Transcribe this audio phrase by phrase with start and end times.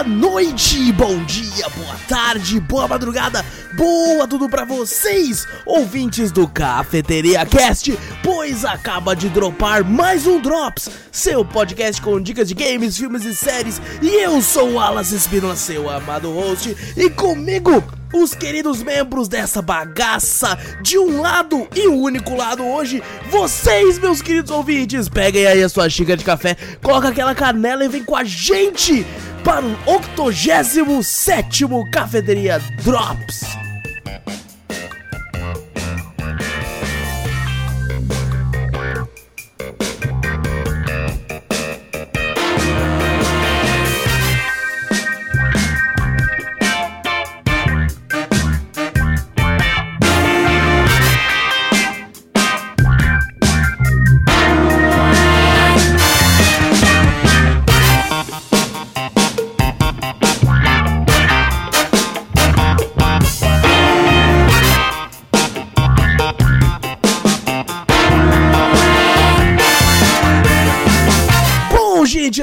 [0.00, 3.44] boa noite, bom dia, boa tarde, boa madrugada,
[3.76, 10.88] boa tudo pra vocês, ouvintes do Cafeteria Cast, pois acaba de dropar mais um Drops,
[11.12, 15.56] seu podcast com dicas de games, filmes e séries, e eu sou o Alas Espinosa,
[15.56, 21.92] seu amado host, e comigo os queridos membros dessa bagaça de um lado e o
[21.92, 26.56] um único lado hoje, vocês, meus queridos ouvintes, peguem aí a sua xícara de café,
[26.82, 29.06] coloca aquela canela e vem com a gente
[29.44, 33.69] para o 87 Cafeteria Drops.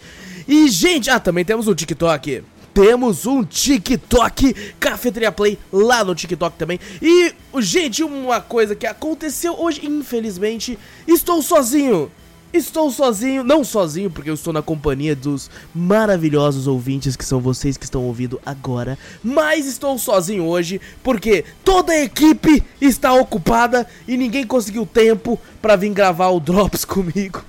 [0.49, 6.57] E, gente, ah, também temos o TikTok temos um TikTok Cafeteria Play lá no TikTok
[6.57, 6.79] também.
[7.03, 12.11] E, gente, uma coisa que aconteceu hoje, infelizmente, estou sozinho.
[12.53, 17.77] Estou sozinho, não sozinho, porque eu estou na companhia dos maravilhosos ouvintes que são vocês
[17.77, 24.17] que estão ouvindo agora, mas estou sozinho hoje porque toda a equipe está ocupada e
[24.17, 27.45] ninguém conseguiu tempo para vir gravar o Drops comigo.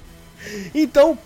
[0.73, 1.17] Então,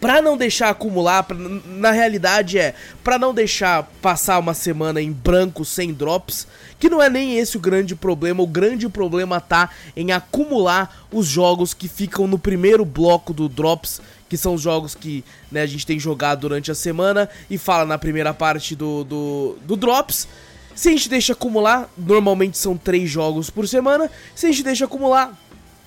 [0.00, 2.74] Pra não deixar acumular, pra, na realidade é,
[3.04, 6.46] pra não deixar passar uma semana em branco sem drops,
[6.78, 11.26] que não é nem esse o grande problema, o grande problema tá em acumular os
[11.26, 15.22] jogos que ficam no primeiro bloco do drops, que são os jogos que
[15.52, 19.58] né, a gente tem jogado durante a semana e fala na primeira parte do, do,
[19.66, 20.26] do drops.
[20.74, 24.10] Se a gente deixa acumular, normalmente são três jogos por semana.
[24.34, 25.36] Se a gente deixa acumular,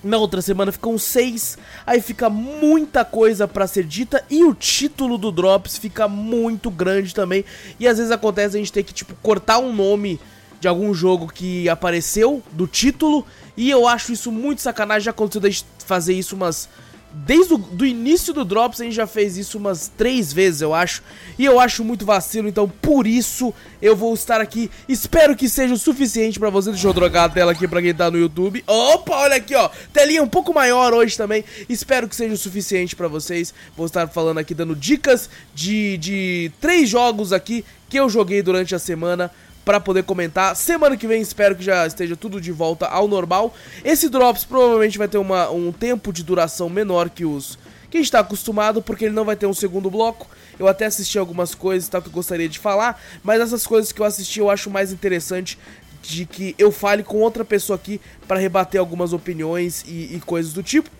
[0.04, 5.16] na outra semana ficam seis, aí fica muita coisa para ser dita e o título
[5.16, 7.44] do Drops fica muito grande também.
[7.80, 10.20] E às vezes acontece a gente ter que tipo cortar um nome
[10.60, 13.26] de algum jogo que apareceu do título
[13.56, 15.06] e eu acho isso muito sacanagem.
[15.06, 16.68] Já aconteceu de fazer isso umas
[17.14, 21.00] Desde o início do Drops a gente já fez isso umas três vezes, eu acho.
[21.38, 24.68] E eu acho muito vacilo, então por isso eu vou estar aqui.
[24.88, 26.70] Espero que seja o suficiente para você.
[26.70, 28.64] Deixa eu trocar a tela aqui pra quem tá no YouTube.
[28.66, 29.70] Opa, olha aqui, ó.
[29.92, 31.44] Telinha um pouco maior hoje também.
[31.68, 33.54] Espero que seja o suficiente para vocês.
[33.76, 38.74] Vou estar falando aqui, dando dicas de, de três jogos aqui que eu joguei durante
[38.74, 39.30] a semana
[39.64, 40.54] para poder comentar.
[40.54, 43.54] Semana que vem espero que já esteja tudo de volta ao normal.
[43.84, 47.58] Esse Drops provavelmente vai ter uma, um tempo de duração menor que os
[47.90, 50.26] que a gente está acostumado, porque ele não vai ter um segundo bloco.
[50.58, 54.00] Eu até assisti algumas coisas tal, que eu gostaria de falar, mas essas coisas que
[54.00, 55.56] eu assisti eu acho mais interessante
[56.02, 60.52] de que eu fale com outra pessoa aqui para rebater algumas opiniões e, e coisas
[60.52, 60.90] do tipo.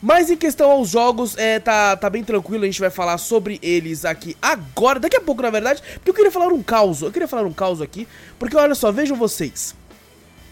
[0.00, 3.58] Mas em questão aos jogos, é, tá, tá bem tranquilo, a gente vai falar sobre
[3.60, 7.10] eles aqui agora, daqui a pouco na verdade, porque eu queria falar um caos, eu
[7.10, 8.06] queria falar um caos aqui,
[8.38, 9.74] porque olha só, vejam vocês,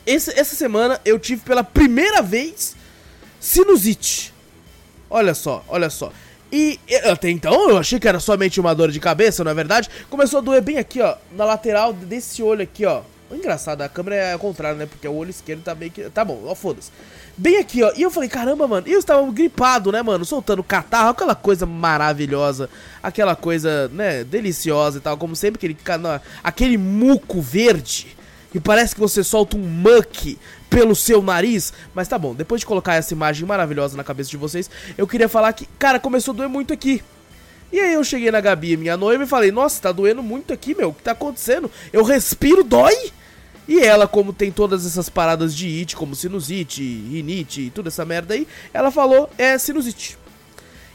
[0.05, 2.75] Esse, essa semana eu tive pela primeira vez
[3.39, 4.35] sinusite,
[5.09, 6.13] olha só, olha só,
[6.51, 9.89] e até então eu achei que era somente uma dor de cabeça, não é verdade?
[10.11, 14.17] Começou a doer bem aqui, ó, na lateral desse olho aqui, ó, engraçado, a câmera
[14.17, 16.91] é ao contrário, né, porque o olho esquerdo tá bem que, tá bom, ó, foda-se.
[17.39, 17.93] Bem aqui, ó.
[17.95, 18.89] E eu falei, caramba, mano.
[18.89, 20.25] E eu estava gripado, né, mano?
[20.25, 22.71] Soltando catarro, aquela coisa maravilhosa.
[23.03, 25.19] Aquela coisa, né, deliciosa e tal.
[25.19, 25.77] Como sempre, aquele,
[26.43, 28.17] aquele muco verde.
[28.51, 30.39] Que parece que você solta um muck
[30.71, 31.75] pelo seu nariz.
[31.95, 35.29] Mas tá bom, depois de colocar essa imagem maravilhosa na cabeça de vocês, eu queria
[35.29, 37.03] falar que, cara, começou a doer muito aqui.
[37.71, 40.75] E aí eu cheguei na Gabi, minha noiva, e falei, nossa, tá doendo muito aqui,
[40.75, 40.89] meu.
[40.89, 41.71] O que tá acontecendo?
[41.93, 43.13] Eu respiro, dói?
[43.69, 48.05] E ela, como tem todas essas paradas de it, como sinusite, rinite e toda essa
[48.05, 50.17] merda aí, ela falou, é sinusite.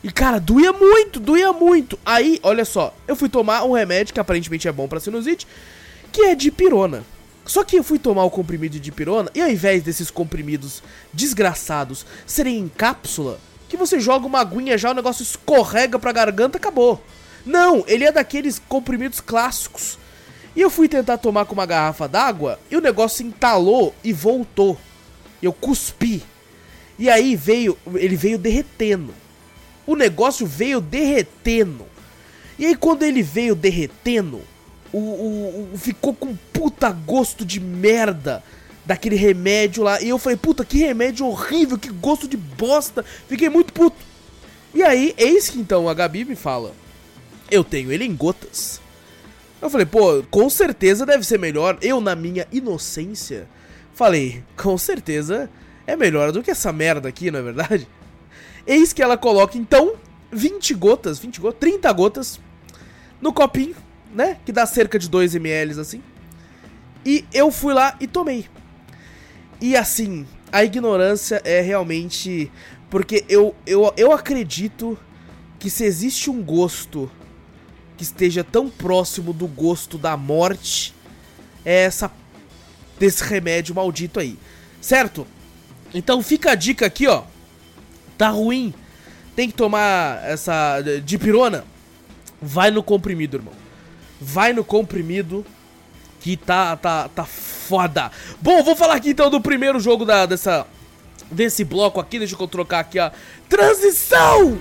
[0.04, 2.00] E cara, doía muito, doía muito.
[2.06, 5.46] Aí, olha só, eu fui tomar um remédio que aparentemente é bom pra sinusite.
[6.12, 7.04] que é de pirona.
[7.46, 12.06] Só que eu fui tomar o comprimido de pirona e ao invés desses comprimidos desgraçados
[12.26, 17.02] serem em cápsula, que você joga uma aguinha já, o negócio escorrega pra garganta, acabou.
[17.46, 19.98] Não, ele é daqueles comprimidos clássicos.
[20.56, 24.77] E eu fui tentar tomar com uma garrafa d'água e o negócio entalou e voltou.
[25.42, 26.24] Eu cuspi.
[27.00, 29.13] E aí veio, ele veio derretendo.
[29.88, 31.86] O negócio veio derretendo.
[32.59, 34.42] E aí quando ele veio derretendo,
[34.92, 38.44] o, o, o, ficou com puta gosto de merda
[38.86, 40.01] daquele remédio lá.
[40.01, 43.03] E eu falei, puta, que remédio horrível, que gosto de bosta.
[43.27, 43.98] Fiquei muito puto.
[44.74, 46.74] E aí, eis que então a Gabi me fala:
[47.50, 48.81] Eu tenho ele em gotas.
[49.62, 51.78] Eu falei, pô, com certeza deve ser melhor.
[51.81, 53.48] Eu, na minha inocência,
[53.94, 55.50] falei, com certeza
[55.86, 57.88] é melhor do que essa merda aqui, não é verdade?
[58.66, 59.94] Eis que ela coloca então
[60.31, 62.40] 20 gotas, 20 gotas, 30 gotas
[63.22, 63.75] no copinho
[64.13, 64.38] né?
[64.46, 66.04] Que dá cerca de 2 ml assim.
[67.06, 68.46] E eu fui lá e tomei.
[69.60, 72.52] E assim, a ignorância é realmente.
[72.90, 74.98] Porque eu, eu, eu acredito
[75.58, 77.10] que se existe um gosto
[78.01, 80.92] que esteja tão próximo do gosto da morte,
[81.63, 82.12] é essa
[83.00, 84.39] desse remédio maldito aí.
[84.81, 85.27] Certo?
[85.94, 87.24] Então fica a dica aqui, ó.
[88.18, 88.74] Tá ruim.
[89.36, 91.63] Tem que tomar essa dipirona.
[92.42, 93.62] Vai no comprimido, irmão
[94.21, 95.44] vai no comprimido
[96.19, 98.12] que tá, tá, tá foda.
[98.39, 100.68] Bom, vou falar aqui então do primeiro jogo da, dessa,
[101.31, 102.19] desse bloco aqui.
[102.19, 103.12] Deixa eu trocar aqui a
[103.50, 104.59] transição.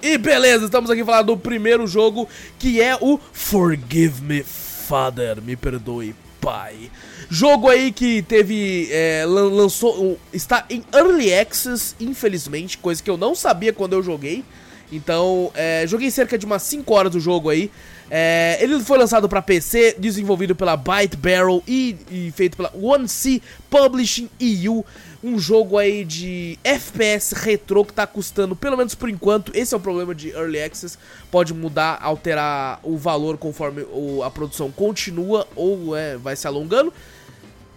[0.00, 5.56] E beleza, estamos aqui falando do primeiro jogo que é o Forgive Me Father, me
[5.56, 6.88] perdoe pai.
[7.28, 13.34] Jogo aí que teve, é, lançou, está em Early Access, infelizmente, coisa que eu não
[13.34, 14.44] sabia quando eu joguei.
[14.90, 17.70] Então, é, joguei cerca de umas 5 horas do jogo aí.
[18.10, 23.06] É, ele foi lançado para PC, desenvolvido pela Byte Barrel e, e, feito pela One
[23.06, 24.84] C Publishing EU.
[25.22, 29.76] Um jogo aí de FPS retrô que tá custando, pelo menos por enquanto, esse é
[29.76, 30.96] o problema de Early Access.
[31.30, 33.84] Pode mudar, alterar o valor conforme
[34.24, 36.92] a produção continua ou é, vai se alongando.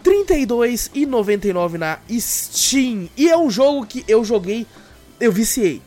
[0.05, 3.09] R$ 32,99 na Steam.
[3.17, 4.67] E é um jogo que eu joguei,
[5.19, 5.81] eu viciei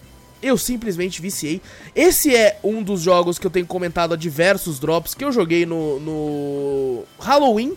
[0.45, 1.63] eu simplesmente viciei.
[1.97, 5.65] Esse é um dos jogos que eu tenho comentado a diversos drops que eu joguei
[5.65, 7.75] no, no Halloween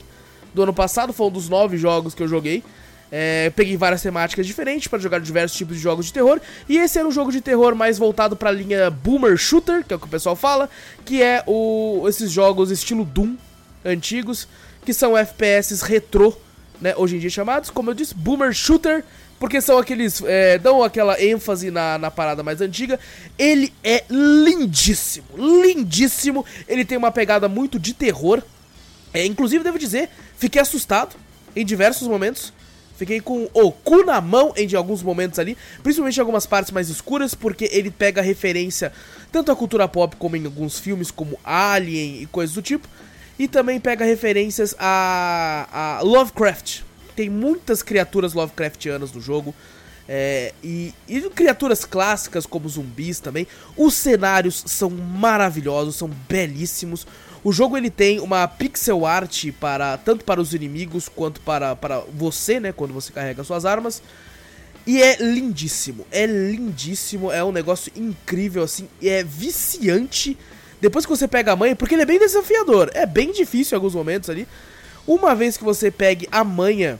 [0.53, 1.13] do ano passado.
[1.13, 2.61] Foi um dos nove jogos que eu joguei.
[3.11, 6.39] É, peguei várias temáticas diferentes para jogar diversos tipos de jogos de terror.
[6.67, 9.93] E esse era um jogo de terror mais voltado para a linha Boomer Shooter, que
[9.93, 10.69] é o que o pessoal fala,
[11.05, 13.35] que é o, esses jogos estilo Doom
[13.85, 14.47] antigos,
[14.85, 16.35] que são FPS retrô,
[16.81, 19.03] né, hoje em dia chamados, como eu disse, Boomer Shooter
[19.39, 20.21] porque são aqueles.
[20.25, 22.99] É, dão aquela ênfase na, na parada mais antiga.
[23.37, 26.45] Ele é lindíssimo, lindíssimo.
[26.67, 28.41] Ele tem uma pegada muito de terror.
[29.13, 31.15] É, inclusive, devo dizer, fiquei assustado
[31.55, 32.51] em diversos momentos.
[32.97, 36.89] Fiquei com o cu na mão em alguns momentos ali, principalmente em algumas partes mais
[36.89, 38.91] escuras, porque ele pega referência
[39.31, 42.87] tanto à cultura pop como em alguns filmes como Alien e coisas do tipo,
[43.37, 46.81] e também pega referências a, a Lovecraft,
[47.15, 49.53] tem muitas criaturas Lovecraftianas no jogo.
[50.09, 53.45] É, e, e, criaturas clássicas como zumbis também.
[53.75, 57.05] Os cenários são maravilhosos, são belíssimos.
[57.47, 62.03] O jogo ele tem uma pixel art para tanto para os inimigos quanto para, para
[62.13, 64.03] você, né, quando você carrega suas armas.
[64.85, 70.37] E é lindíssimo, é lindíssimo, é um negócio incrível assim, é viciante.
[70.81, 73.77] Depois que você pega a manha, porque ele é bem desafiador, é bem difícil em
[73.77, 74.45] alguns momentos ali.
[75.07, 76.99] Uma vez que você pegue a manha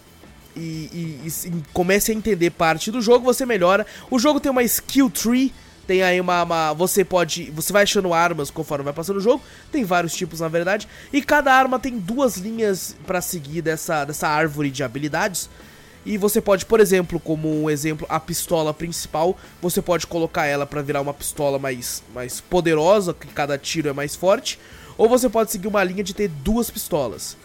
[0.56, 3.86] e, e, e, comece a entender parte do jogo, você melhora.
[4.10, 5.54] O jogo tem uma skill tree,
[5.88, 7.50] tem aí uma, uma, Você pode.
[7.52, 9.42] Você vai achando armas conforme vai passando o jogo.
[9.72, 10.88] Tem vários tipos, na verdade.
[11.14, 15.50] E cada arma tem duas linhas para seguir dessa, dessa árvore de habilidades.
[16.06, 20.66] E você pode, por exemplo, como um exemplo, a pistola principal, você pode colocar ela
[20.66, 24.60] para virar uma pistola mais, mais poderosa, que cada tiro é mais forte.
[24.98, 27.38] Ou você pode seguir uma linha de ter duas pistolas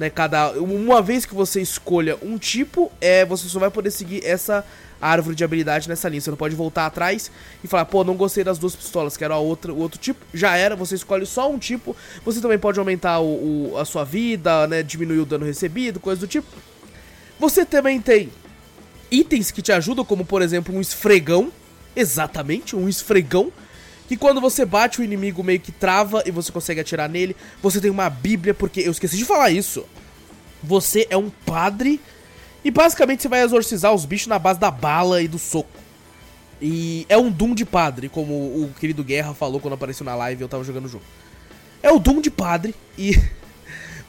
[0.00, 4.24] né, cada uma vez que você escolha um tipo, é você só vai poder seguir
[4.24, 4.64] essa
[5.00, 6.20] árvore de habilidade nessa linha.
[6.20, 7.30] Você não pode voltar atrás
[7.62, 10.24] e falar, pô, não gostei das duas pistolas, quero a outra, o outro tipo.
[10.34, 11.96] Já era, você escolhe só um tipo.
[12.24, 16.20] Você também pode aumentar o, o, a sua vida, né, diminuir o dano recebido, coisa
[16.20, 16.48] do tipo.
[17.38, 18.30] Você também tem
[19.10, 21.52] itens que te ajudam, como por exemplo um esfregão.
[21.96, 23.52] Exatamente, um esfregão
[24.10, 27.36] que quando você bate o inimigo meio que trava e você consegue atirar nele.
[27.62, 29.84] Você tem uma bíblia, porque eu esqueci de falar isso.
[30.64, 32.00] Você é um padre
[32.64, 35.80] e basicamente você vai exorcizar os bichos na base da bala e do soco.
[36.60, 40.42] E é um Doom de padre, como o querido Guerra falou quando apareceu na live
[40.42, 41.04] eu tava jogando o jogo.
[41.82, 43.12] É o Doom de padre e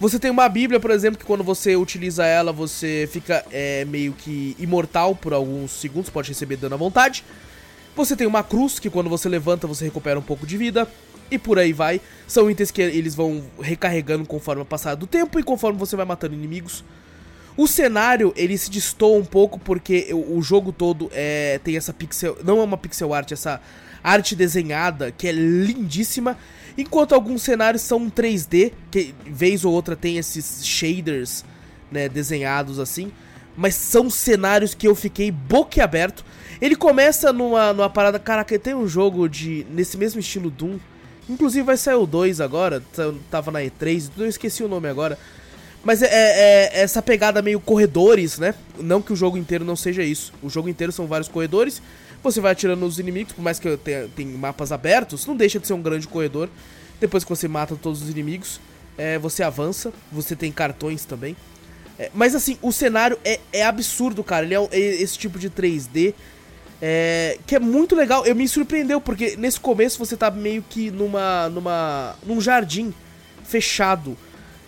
[0.01, 4.13] Você tem uma Bíblia, por exemplo, que quando você utiliza ela, você fica é, meio
[4.13, 7.23] que imortal por alguns segundos, pode receber dano à vontade.
[7.95, 10.87] Você tem uma cruz, que quando você levanta, você recupera um pouco de vida.
[11.29, 12.01] E por aí vai.
[12.27, 16.05] São itens que eles vão recarregando conforme o passar do tempo e conforme você vai
[16.05, 16.83] matando inimigos.
[17.57, 21.93] O cenário, ele se destoa um pouco porque o, o jogo todo é, tem essa
[21.93, 22.37] pixel...
[22.43, 23.61] Não é uma pixel art, essa
[24.03, 26.37] arte desenhada que é lindíssima.
[26.77, 31.43] Enquanto alguns cenários são 3D, que vez ou outra tem esses shaders
[31.91, 33.11] né, desenhados assim.
[33.55, 36.23] Mas são cenários que eu fiquei boquiaberto.
[36.61, 38.17] Ele começa numa, numa parada.
[38.17, 39.65] Caraca, tem um jogo de.
[39.69, 40.79] nesse mesmo estilo Doom.
[41.29, 42.81] Inclusive vai sair o 2 agora.
[43.29, 45.19] Tava na E3, eu esqueci o nome agora.
[45.83, 48.53] Mas é, é, é, essa pegada meio corredores, né?
[48.79, 50.31] Não que o jogo inteiro não seja isso.
[50.41, 51.81] O jogo inteiro são vários corredores.
[52.23, 54.07] Você vai atirando nos inimigos, por mais que tenha,
[54.37, 56.49] mapas abertos, não deixa de ser um grande corredor.
[56.99, 58.61] Depois que você mata todos os inimigos,
[58.95, 59.91] é, você avança.
[60.11, 61.35] Você tem cartões também.
[61.97, 64.45] É, mas assim, o cenário é, é absurdo, cara.
[64.45, 66.13] Ele é, é esse tipo de 3D.
[66.79, 68.23] É, que é muito legal.
[68.25, 71.49] Eu me surpreendeu, porque nesse começo você tá meio que numa.
[71.49, 72.15] numa.
[72.23, 72.93] num jardim
[73.43, 74.15] fechado.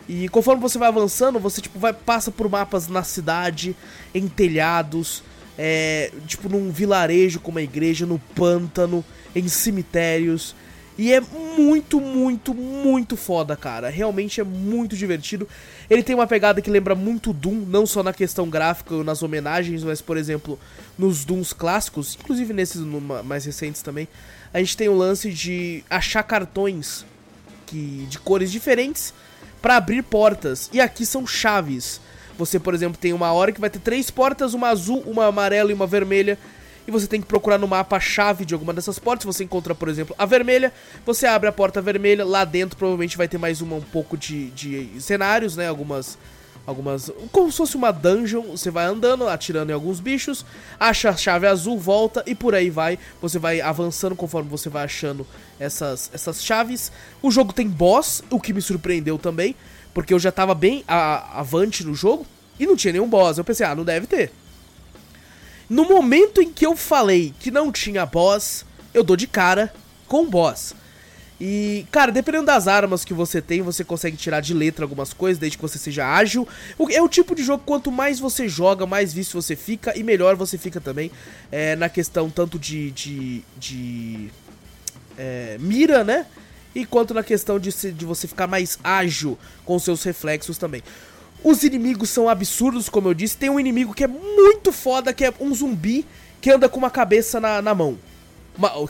[0.08, 3.76] E conforme você vai avançando, você tipo vai passa por mapas na cidade,
[4.14, 5.24] em telhados,
[5.58, 9.04] é, tipo num vilarejo como a igreja, no pântano,
[9.36, 10.56] em cemitérios.
[10.96, 13.90] E é muito, muito, muito foda, cara.
[13.90, 15.48] Realmente é muito divertido.
[15.90, 19.24] Ele tem uma pegada que lembra muito Doom, não só na questão gráfica ou nas
[19.24, 20.60] homenagens, mas, por exemplo,
[20.98, 22.82] nos Dooms clássicos, inclusive nesses
[23.26, 24.08] mais recentes também.
[24.54, 27.04] A gente tem o lance de achar cartões
[27.66, 29.16] que de cores diferentes
[29.64, 30.70] para abrir portas.
[30.74, 32.02] E aqui são chaves.
[32.38, 35.72] Você, por exemplo, tem uma hora que vai ter três portas, uma azul, uma amarela
[35.72, 36.38] e uma vermelha.
[36.86, 39.26] E você tem que procurar no mapa a chave de alguma dessas portas.
[39.26, 40.74] Você encontra, por exemplo, a vermelha.
[41.06, 42.26] Você abre a porta vermelha.
[42.26, 45.70] Lá dentro provavelmente vai ter mais uma um pouco de, de cenários, né?
[45.70, 46.18] Algumas
[46.66, 47.12] algumas.
[47.32, 48.44] Como se fosse uma dungeon.
[48.52, 50.46] Você vai andando, atirando em alguns bichos,
[50.80, 52.98] acha a chave azul, volta e por aí vai.
[53.22, 55.26] Você vai avançando conforme você vai achando
[55.60, 56.92] essas, essas chaves.
[57.22, 59.56] O jogo tem boss, o que me surpreendeu também,
[59.94, 62.26] porque eu já tava bem a, avante no jogo
[62.60, 63.38] e não tinha nenhum boss.
[63.38, 64.32] Eu pensei, ah, não deve ter.
[65.70, 69.74] No momento em que eu falei que não tinha boss, eu dou de cara
[70.08, 70.76] com o boss.
[71.46, 75.38] E, cara, dependendo das armas que você tem, você consegue tirar de letra algumas coisas,
[75.38, 76.48] desde que você seja ágil.
[76.90, 80.38] É o tipo de jogo, quanto mais você joga, mais vício você fica e melhor
[80.38, 81.12] você fica também.
[81.52, 82.92] É, na questão tanto de.
[82.92, 84.30] de, de
[85.18, 86.28] é, mira, né?
[86.74, 90.82] E quanto na questão de, de você ficar mais ágil com seus reflexos também.
[91.44, 93.36] Os inimigos são absurdos, como eu disse.
[93.36, 96.06] Tem um inimigo que é muito foda, que é um zumbi
[96.40, 97.98] que anda com uma cabeça na, na mão.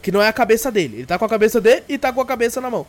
[0.02, 0.98] Que não é a cabeça dele.
[0.98, 2.86] Ele tá com a cabeça dele e tá com a cabeça na mão.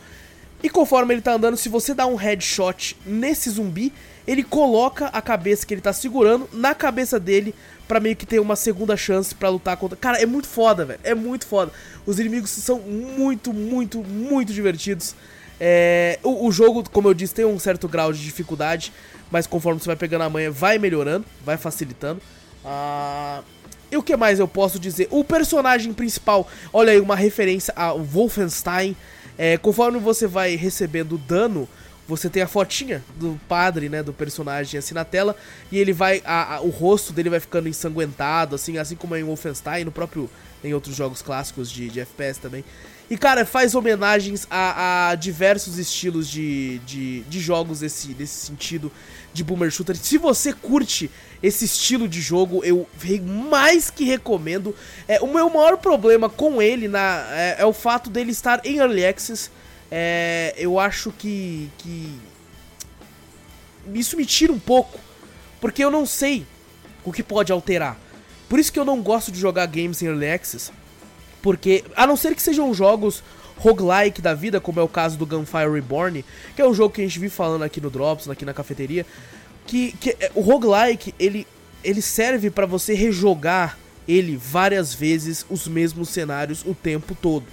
[0.62, 3.93] E conforme ele tá andando, se você dá um headshot nesse zumbi,
[4.26, 7.54] ele coloca a cabeça que ele tá segurando na cabeça dele
[7.87, 9.97] para meio que ter uma segunda chance para lutar contra.
[9.97, 11.00] Cara, é muito foda, velho.
[11.04, 11.71] É muito foda.
[12.07, 15.14] Os inimigos são muito, muito, muito divertidos.
[15.61, 18.93] É, o, o, jogo, como eu disse, tem um certo grau de dificuldade,
[19.31, 22.21] mas conforme você vai pegando a manha, vai melhorando, vai facilitando.
[22.64, 23.43] Ah,
[23.95, 25.07] e o que mais eu posso dizer?
[25.11, 28.97] O personagem principal, olha aí, uma referência a Wolfenstein.
[29.39, 31.69] É, conforme você vai recebendo dano,
[32.07, 35.37] você tem a fotinha do padre, né, do personagem assim na tela,
[35.71, 39.21] e ele vai, a, a, o rosto dele vai ficando ensanguentado, assim, assim como é
[39.21, 40.29] em Wolfenstein, no próprio,
[40.63, 42.65] em outros jogos clássicos de, de FPS também.
[43.11, 48.90] E, cara, faz homenagens a, a diversos estilos de, de, de jogos desse, desse sentido
[49.32, 49.96] de Boomer Shooter.
[49.96, 51.11] Se você curte
[51.42, 52.88] esse estilo de jogo, eu
[53.20, 54.75] mais que recomendo.
[55.06, 58.78] É, o meu maior problema com ele na, é, é o fato dele estar em
[58.78, 59.50] Early Access.
[59.90, 62.18] É, eu acho que, que.
[63.92, 64.99] Isso me tira um pouco.
[65.61, 66.46] Porque eu não sei
[67.04, 67.99] o que pode alterar.
[68.49, 70.73] Por isso que eu não gosto de jogar games em Early Access
[71.45, 73.23] porque, a não ser que sejam jogos
[73.59, 76.25] roguelike da vida, como é o caso do Gunfire Reborn,
[76.57, 79.05] que é um jogo que a gente vive falando aqui no Drops, aqui na cafeteria,
[79.67, 81.47] que, que é, o roguelike, ele,
[81.85, 87.45] ele serve para você rejogar ele várias vezes os mesmos cenários o tempo todo.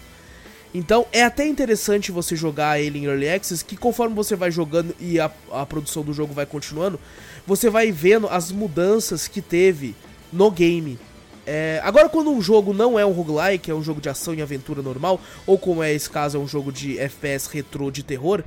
[0.74, 4.96] Então é até interessante você jogar ele em Early Access, que conforme você vai jogando
[5.02, 6.98] e a, a produção do jogo vai continuando,
[7.46, 9.94] você vai vendo as mudanças que teve
[10.32, 10.98] no game.
[11.46, 14.42] É, agora, quando um jogo não é um roguelike, é um jogo de ação e
[14.42, 18.44] aventura normal, ou como é esse caso, é um jogo de FPS retrô de terror,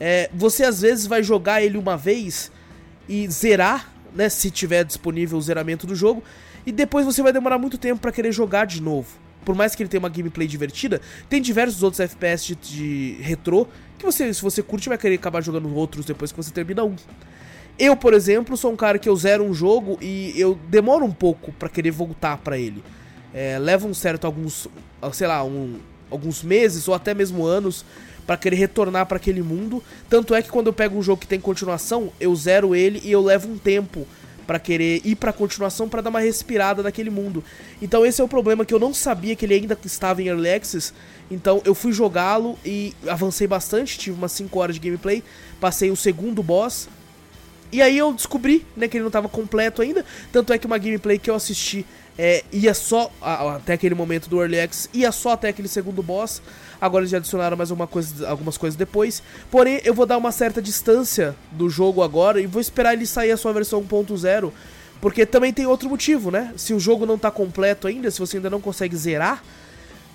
[0.00, 2.50] é, você às vezes vai jogar ele uma vez
[3.08, 6.22] e zerar, né, se tiver disponível o zeramento do jogo,
[6.66, 9.08] e depois você vai demorar muito tempo para querer jogar de novo.
[9.44, 13.66] por mais que ele tenha uma gameplay divertida, tem diversos outros FPS de, de retrô
[13.98, 16.94] que você, se você curte, vai querer acabar jogando outros depois que você termina um.
[17.78, 21.12] Eu, por exemplo, sou um cara que eu zero um jogo e eu demoro um
[21.12, 22.82] pouco para querer voltar para ele.
[23.34, 24.68] É, leva um certo alguns,
[25.12, 25.78] sei lá, um,
[26.10, 27.84] alguns meses ou até mesmo anos
[28.26, 29.82] para querer retornar para aquele mundo.
[30.08, 33.10] Tanto é que quando eu pego um jogo que tem continuação, eu zero ele e
[33.10, 34.06] eu levo um tempo
[34.46, 37.42] para querer ir para continuação para dar uma respirada naquele mundo.
[37.80, 40.50] Então esse é o problema que eu não sabia que ele ainda estava em Early
[40.50, 40.92] Access.
[41.30, 45.22] Então eu fui jogá-lo e avancei bastante, tive umas 5 horas de gameplay,
[45.60, 46.88] passei o segundo boss.
[47.72, 50.76] E aí eu descobri, né, que ele não estava completo ainda, tanto é que uma
[50.76, 51.86] gameplay que eu assisti
[52.18, 56.42] é, ia só até aquele momento do Early Access, ia só até aquele segundo boss.
[56.80, 59.22] Agora eles já adicionaram mais uma coisa, algumas coisas depois.
[59.50, 63.30] Porém, eu vou dar uma certa distância do jogo agora e vou esperar ele sair
[63.30, 64.52] a sua versão 1.0.
[65.00, 66.52] Porque também tem outro motivo, né?
[66.56, 69.42] Se o jogo não está completo ainda, se você ainda não consegue zerar,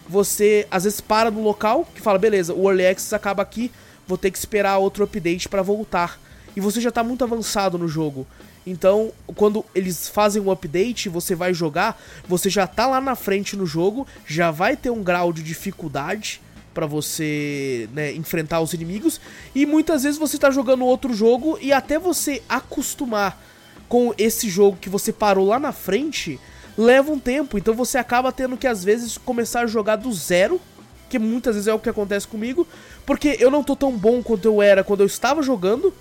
[0.08, 3.72] você às vezes para no local que fala, beleza, o Early Access acaba aqui,
[4.08, 6.20] vou ter que esperar outro update para voltar.
[6.58, 8.26] E você já está muito avançado no jogo.
[8.66, 13.56] Então, quando eles fazem um update, você vai jogar, você já tá lá na frente
[13.56, 16.42] no jogo, já vai ter um grau de dificuldade
[16.74, 19.22] para você né, enfrentar os inimigos
[19.54, 23.40] e muitas vezes você tá jogando outro jogo e até você acostumar
[23.88, 26.40] com esse jogo que você parou lá na frente
[26.76, 30.60] leva um tempo, então você acaba tendo que às vezes começar a jogar do zero,
[31.08, 32.68] que muitas vezes é o que acontece comigo,
[33.06, 35.94] porque eu não tô tão bom quanto eu era quando eu estava jogando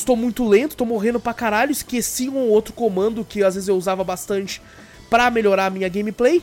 [0.00, 3.68] estou muito lento, estou morrendo pra caralho, esqueci um ou outro comando que às vezes
[3.68, 4.60] eu usava bastante
[5.10, 6.42] para melhorar a minha gameplay.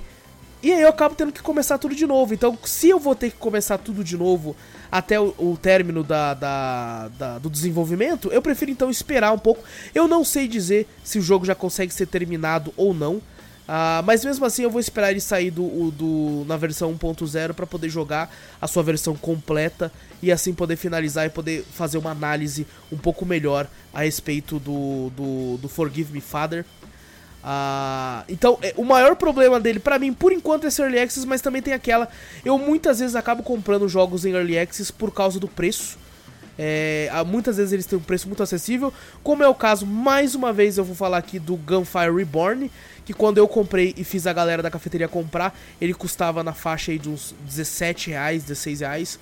[0.64, 2.34] E aí eu acabo tendo que começar tudo de novo.
[2.34, 4.56] Então, se eu vou ter que começar tudo de novo
[4.92, 9.64] até o, o término da, da, da, do desenvolvimento, eu prefiro então esperar um pouco.
[9.94, 13.22] Eu não sei dizer se o jogo já consegue ser terminado ou não.
[13.68, 17.66] Uh, mas mesmo assim eu vou esperar ele sair do, do na versão 1.0 para
[17.66, 22.68] poder jogar a sua versão completa e assim poder finalizar e poder fazer uma análise
[22.92, 26.64] um pouco melhor a respeito do, do, do Forgive Me Father.
[27.44, 31.28] Uh, então, é, o maior problema dele, para mim, por enquanto, é esse Early Access,
[31.28, 32.08] mas também tem aquela.
[32.44, 35.98] Eu muitas vezes acabo comprando jogos em Early Access por causa do preço.
[36.58, 40.54] É, muitas vezes eles têm um preço muito acessível, como é o caso, mais uma
[40.54, 42.72] vez eu vou falar aqui do Gunfire Reborn,
[43.06, 46.92] que quando eu comprei e fiz a galera da cafeteria comprar, ele custava na faixa
[46.92, 49.20] aí de uns 17 reais, 16 reais.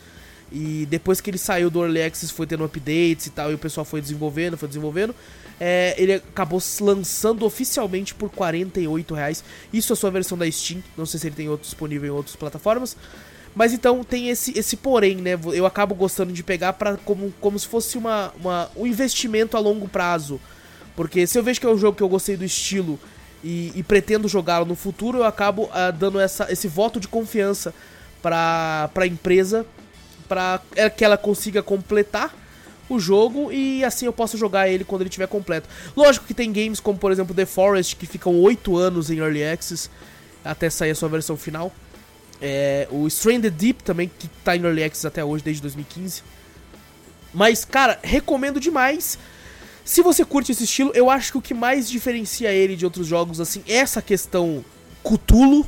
[0.52, 3.58] E depois que ele saiu do Early Access, foi tendo updates e tal, e o
[3.58, 5.14] pessoal foi desenvolvendo, foi desenvolvendo,
[5.60, 9.44] é, ele acabou lançando oficialmente por 48 reais.
[9.72, 12.16] Isso é a sua versão da Steam, não sei se ele tem outro disponível em
[12.16, 12.96] outras plataformas.
[13.56, 15.40] Mas então tem esse, esse porém, né?
[15.54, 19.60] Eu acabo gostando de pegar para como, como se fosse uma, uma, um investimento a
[19.60, 20.40] longo prazo.
[20.96, 23.00] Porque se eu vejo que é um jogo que eu gostei do estilo
[23.44, 27.74] e, e pretendo jogá-lo no futuro, eu acabo uh, dando essa, esse voto de confiança
[28.22, 29.66] para a empresa
[30.28, 32.34] para é que ela consiga completar
[32.90, 35.68] o jogo e assim eu posso jogar ele quando ele estiver completo.
[35.96, 39.44] Lógico que tem games como por exemplo The Forest que ficam 8 anos em Early
[39.44, 39.90] Access
[40.44, 41.72] até sair a sua versão final.
[42.42, 46.24] É, o Stranded Deep também, que tá em Early Access até hoje, desde 2015.
[47.34, 49.18] Mas, cara, recomendo demais.
[49.86, 53.06] Se você curte esse estilo, eu acho que o que mais diferencia ele de outros
[53.06, 54.64] jogos, assim, é essa questão
[55.04, 55.68] Cthulhu,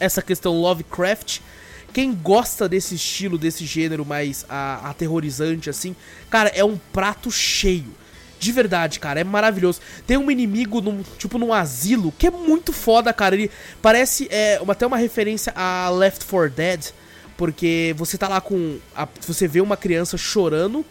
[0.00, 1.40] essa questão Lovecraft.
[1.92, 5.94] Quem gosta desse estilo, desse gênero mais a, aterrorizante, assim,
[6.28, 7.94] cara, é um prato cheio.
[8.38, 9.80] De verdade, cara, é maravilhoso.
[10.06, 13.34] Tem um inimigo, num, tipo, num asilo, que é muito foda, cara.
[13.34, 16.90] Ele parece é, até uma referência a Left 4 Dead,
[17.36, 18.78] porque você tá lá com.
[18.94, 20.84] A, você vê uma criança chorando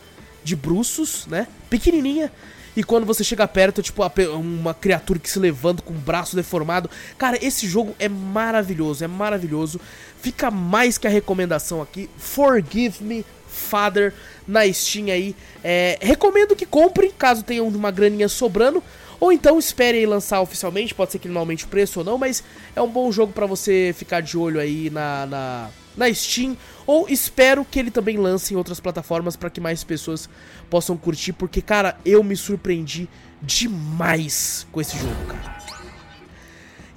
[0.46, 1.48] de bruços, né?
[1.70, 2.32] Pequenininha.
[2.78, 4.04] E quando você chega perto, tipo,
[4.38, 6.90] uma criatura que se levanta com o braço deformado.
[7.18, 9.80] Cara, esse jogo é maravilhoso, é maravilhoso.
[10.22, 12.10] Fica mais que a recomendação aqui.
[12.18, 14.14] Forgive Me, Father,
[14.48, 15.36] na Steam aí.
[15.64, 18.84] É, recomendo que comprem, caso tenham uma graninha sobrando.
[19.20, 22.44] Ou então esperem lançar oficialmente, pode ser que ele aumente o preço ou não, mas
[22.76, 27.08] é um bom jogo para você ficar de olho aí na, na na Steam, ou
[27.10, 30.30] espero que ele também lance em outras plataformas para que mais pessoas
[30.70, 33.10] possam curtir, porque cara, eu me surpreendi
[33.42, 35.56] demais com esse jogo, cara.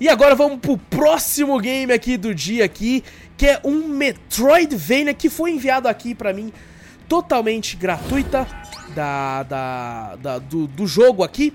[0.00, 3.02] E agora vamos pro próximo game aqui do dia aqui,
[3.36, 6.52] que é um Metroidvania que foi enviado aqui para mim
[7.08, 8.46] totalmente gratuita
[8.94, 11.52] da, da, da do, do jogo aqui.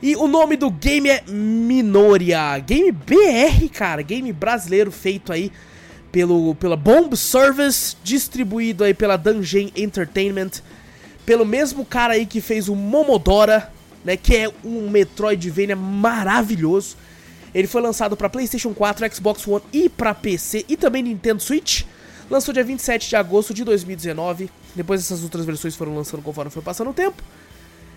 [0.00, 2.58] E o nome do game é Minoria.
[2.58, 4.02] Game BR, cara.
[4.02, 5.50] Game brasileiro feito aí
[6.12, 10.50] pelo, pela Bomb Service, distribuído aí pela Dungeon Entertainment,
[11.24, 13.72] pelo mesmo cara aí que fez o Momodora,
[14.04, 16.96] né, que é um Metroidvania maravilhoso.
[17.54, 21.84] Ele foi lançado para PlayStation 4, Xbox One e para PC e também Nintendo Switch.
[22.30, 24.50] Lançou dia 27 de agosto de 2019.
[24.74, 27.22] Depois essas outras versões foram lançando conforme foi passando o tempo.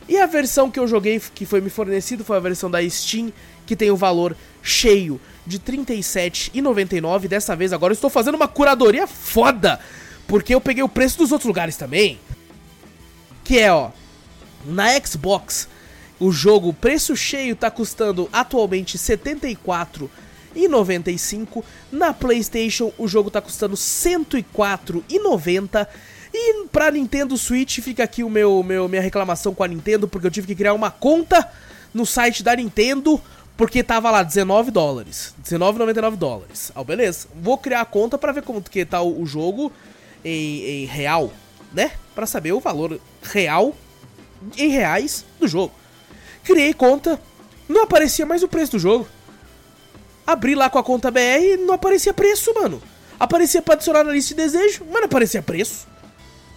[0.08, 3.32] E a versão que eu joguei, que foi me fornecido, foi a versão da Steam,
[3.66, 7.28] que tem o valor cheio de R$ 37,99.
[7.28, 9.80] Dessa vez, agora eu estou fazendo uma curadoria foda,
[10.28, 12.20] porque eu peguei o preço dos outros lugares também.
[13.44, 13.92] Que é, ó,
[14.66, 15.68] na Xbox,
[16.20, 19.18] o jogo preço cheio tá custando atualmente R$
[20.56, 21.64] 74,95.
[21.92, 25.88] Na PlayStation, o jogo tá custando R$ 104,90.
[26.34, 30.28] E pra Nintendo Switch fica aqui o meu, meu minha reclamação com a Nintendo, porque
[30.28, 31.50] eu tive que criar uma conta
[31.94, 33.22] no site da Nintendo,
[33.58, 36.72] porque tava lá 19 dólares, 19,99 dólares.
[36.76, 37.28] Ah, beleza.
[37.36, 39.72] Vou criar a conta para ver como que tá o, jogo
[40.24, 41.32] em, em, real,
[41.74, 41.92] né?
[42.14, 43.74] Para saber o valor real
[44.58, 45.74] em reais do jogo.
[46.44, 47.20] Criei conta,
[47.68, 49.08] não aparecia mais o preço do jogo.
[50.28, 52.82] Abri lá com a conta BR não aparecia preço, mano.
[53.18, 55.88] Aparecia pra adicionar na lista de desejo, mas não aparecia preço.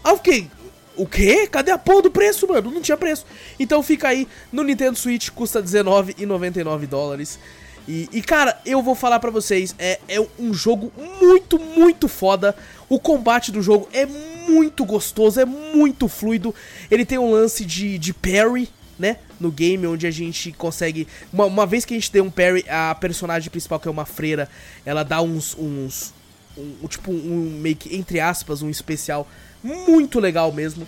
[0.02, 0.50] Aí eu fiquei,
[0.98, 1.46] o quê?
[1.46, 2.70] Cadê a porra do preço, mano?
[2.70, 3.24] Não tinha preço.
[3.58, 7.38] Então fica aí no Nintendo Switch, custa R$19,99 dólares.
[7.86, 12.54] E, e, cara, eu vou falar pra vocês, é, é um jogo muito, muito foda.
[12.86, 16.54] O combate do jogo é muito gostoso, é muito fluido.
[16.90, 19.16] Ele tem um lance de, de parry, né?
[19.40, 21.08] No game, onde a gente consegue.
[21.32, 24.04] Uma, uma vez que a gente tem um parry, a personagem principal, que é uma
[24.04, 24.50] freira,
[24.84, 25.56] ela dá uns.
[25.58, 26.12] uns
[26.58, 29.26] um, tipo, um meio que, entre aspas, um especial
[29.62, 30.86] muito legal mesmo.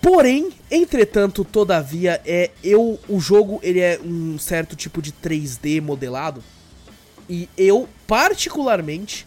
[0.00, 6.42] Porém, entretanto, todavia, é eu o jogo ele é um certo tipo de 3D modelado
[7.28, 9.26] e eu particularmente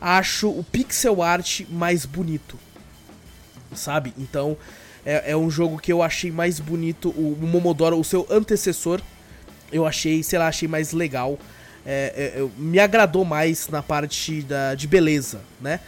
[0.00, 2.58] acho o pixel art mais bonito,
[3.74, 4.12] sabe?
[4.18, 4.56] Então
[5.04, 9.00] é, é um jogo que eu achei mais bonito o, o Momodoro, o seu antecessor,
[9.70, 11.38] eu achei, sei lá, achei mais legal,
[11.86, 15.80] é, é, me agradou mais na parte da, de beleza, né?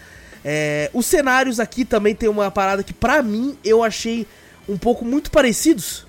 [0.45, 4.27] É, os cenários aqui também tem uma parada que, pra mim, eu achei
[4.69, 6.07] um pouco muito parecidos.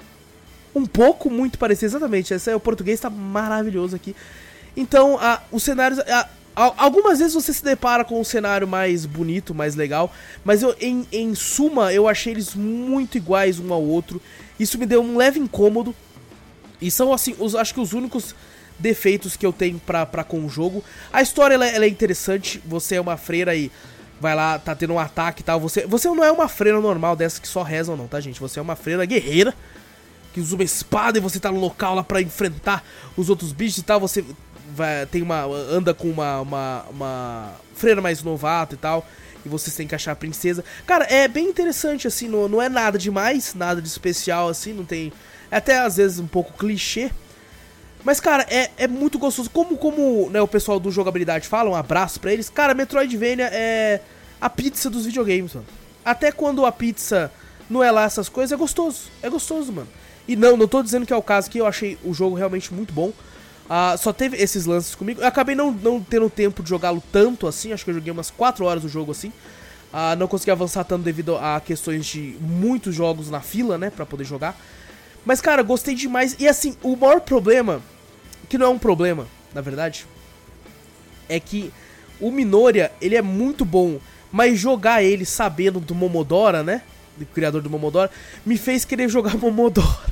[0.74, 2.34] Um pouco muito parecidos, exatamente.
[2.34, 4.15] Esse é o português, tá maravilhoso aqui.
[4.76, 6.00] Então, a, os cenários.
[6.00, 10.13] A, a, algumas vezes você se depara com um cenário mais bonito, mais legal.
[10.46, 14.22] Mas eu, em, em suma, eu achei eles muito iguais um ao outro.
[14.60, 15.94] Isso me deu um leve incômodo.
[16.82, 18.34] E são, assim, os, acho que os únicos
[18.80, 20.84] defeitos que eu tenho pra, pra com o jogo.
[21.12, 22.62] A história ela, ela é interessante.
[22.65, 23.70] Você é uma freira e
[24.21, 25.60] vai lá, tá tendo um ataque e tal.
[25.60, 28.39] Você, você não é uma freira normal dessa que só rezam, não, tá, gente?
[28.39, 29.53] Você é uma freira guerreira
[30.31, 32.84] que usa uma espada e você tá no local lá para enfrentar
[33.17, 33.99] os outros bichos e tal.
[33.99, 34.23] Você
[34.75, 35.43] vai, tem uma.
[35.43, 39.05] anda com uma, uma, uma freira mais novata e tal.
[39.43, 40.63] E você tem que achar a princesa.
[40.86, 44.86] Cara, é bem interessante, assim, não, não é nada demais, nada de especial, assim, não
[44.86, 45.12] tem.
[45.49, 47.10] É até às vezes um pouco clichê.
[48.03, 49.49] Mas, cara, é, é muito gostoso.
[49.49, 52.49] Como, como né, o pessoal do jogabilidade fala, um abraço pra eles.
[52.49, 54.01] Cara, Metroidvania é
[54.39, 55.67] a pizza dos videogames, mano.
[56.03, 57.31] Até quando a pizza
[57.69, 59.03] não é lá essas coisas, é gostoso.
[59.21, 59.87] É gostoso, mano.
[60.27, 62.73] E não, não tô dizendo que é o caso que eu achei o jogo realmente
[62.73, 63.09] muito bom.
[63.09, 65.21] Uh, só teve esses lances comigo.
[65.21, 67.71] Eu acabei não, não tendo tempo de jogá-lo tanto assim.
[67.71, 69.29] Acho que eu joguei umas 4 horas do jogo assim.
[69.93, 73.89] Uh, não consegui avançar tanto devido a questões de muitos jogos na fila, né?
[73.89, 74.57] Pra poder jogar.
[75.25, 76.36] Mas, cara, gostei demais.
[76.39, 77.81] E assim, o maior problema,
[78.49, 80.05] que não é um problema, na verdade,
[81.29, 81.71] é que
[82.19, 83.99] o Minoria, ele é muito bom,
[84.31, 86.81] mas jogar ele sabendo do Momodora, né?
[87.17, 88.10] Do criador do Momodora,
[88.45, 90.12] me fez querer jogar Momodora.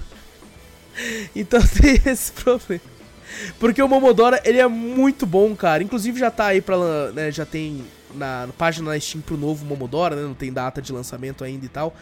[1.36, 2.82] então tem esse problema.
[3.60, 5.84] Porque o Momodora, ele é muito bom, cara.
[5.84, 6.78] Inclusive já tá aí pra.
[7.14, 10.24] Né, já tem na, na página na Steam pro novo Momodora, né?
[10.24, 11.96] Não tem data de lançamento ainda e tal.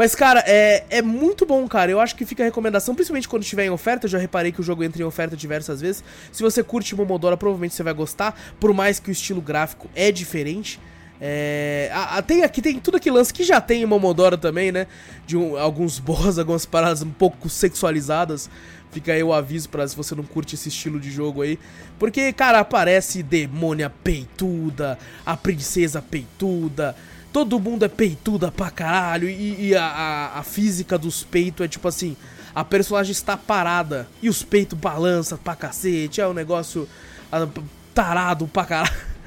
[0.00, 1.90] Mas, cara, é, é muito bom, cara.
[1.90, 4.06] Eu acho que fica a recomendação, principalmente quando estiver em oferta.
[4.06, 6.02] Eu já reparei que o jogo entra em oferta diversas vezes.
[6.32, 8.34] Se você curte Momodora, provavelmente você vai gostar.
[8.58, 10.80] Por mais que o estilo gráfico é diferente.
[11.20, 14.72] É, a, a, tem aqui tem tudo aquele lance que já tem em Momodora também,
[14.72, 14.86] né?
[15.26, 18.48] De um, alguns boss, algumas paradas um pouco sexualizadas.
[18.90, 21.58] Fica aí o aviso para se você não curte esse estilo de jogo aí.
[21.98, 26.96] Porque, cara, aparece demônia peituda, a princesa peituda,
[27.32, 31.68] todo mundo é peituda pra caralho e, e a, a, a, física dos peitos é
[31.68, 32.16] tipo assim,
[32.54, 36.88] a personagem está parada e os peitos balançam pra cacete, é um negócio
[37.30, 37.46] a,
[37.94, 39.10] tarado pra caralho.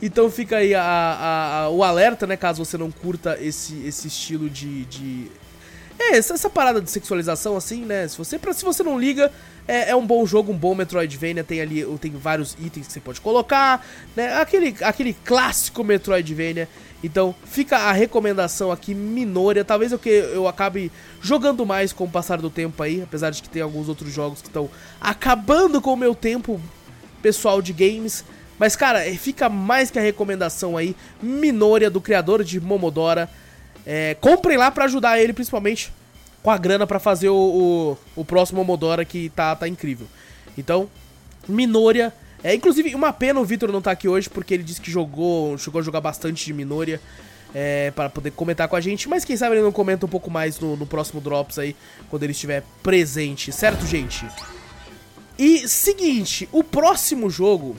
[0.00, 4.84] Então fica aí a, o alerta, né, caso você não curta esse, esse estilo de,
[4.86, 5.26] de
[5.98, 8.06] É, essa, essa parada de sexualização, assim, né?
[8.08, 9.30] Se você, pra, se você não liga,
[9.66, 11.44] é, é, um bom jogo, um bom Metroidvania.
[11.44, 13.84] Tem ali, tem vários itens que você pode colocar,
[14.16, 14.40] né?
[14.40, 16.68] Aquele, aquele clássico Metroidvania.
[17.02, 19.64] Então, fica a recomendação aqui, Minoria.
[19.64, 23.40] Talvez eu, que eu acabe jogando mais com o passar do tempo aí, apesar de
[23.40, 24.68] que tem alguns outros jogos que estão
[25.00, 26.60] acabando com o meu tempo
[27.22, 28.24] pessoal de games.
[28.58, 33.30] Mas, cara, fica mais que a recomendação aí, Minoria, do criador de Momodora.
[33.86, 35.92] É, comprem lá para ajudar ele, principalmente
[36.42, 40.06] com a grana para fazer o, o, o, próximo Momodora que tá, tá incrível.
[40.56, 40.90] Então,
[41.48, 42.12] Minoria.
[42.42, 45.58] É, inclusive, uma pena o Victor não tá aqui hoje, porque ele disse que jogou,
[45.58, 47.00] chegou a jogar bastante de Minoria.
[47.54, 50.30] É, para poder comentar com a gente, mas quem sabe ele não comenta um pouco
[50.30, 51.74] mais no, no próximo Drops aí,
[52.10, 54.26] quando ele estiver presente, certo, gente?
[55.38, 57.74] E seguinte, o próximo jogo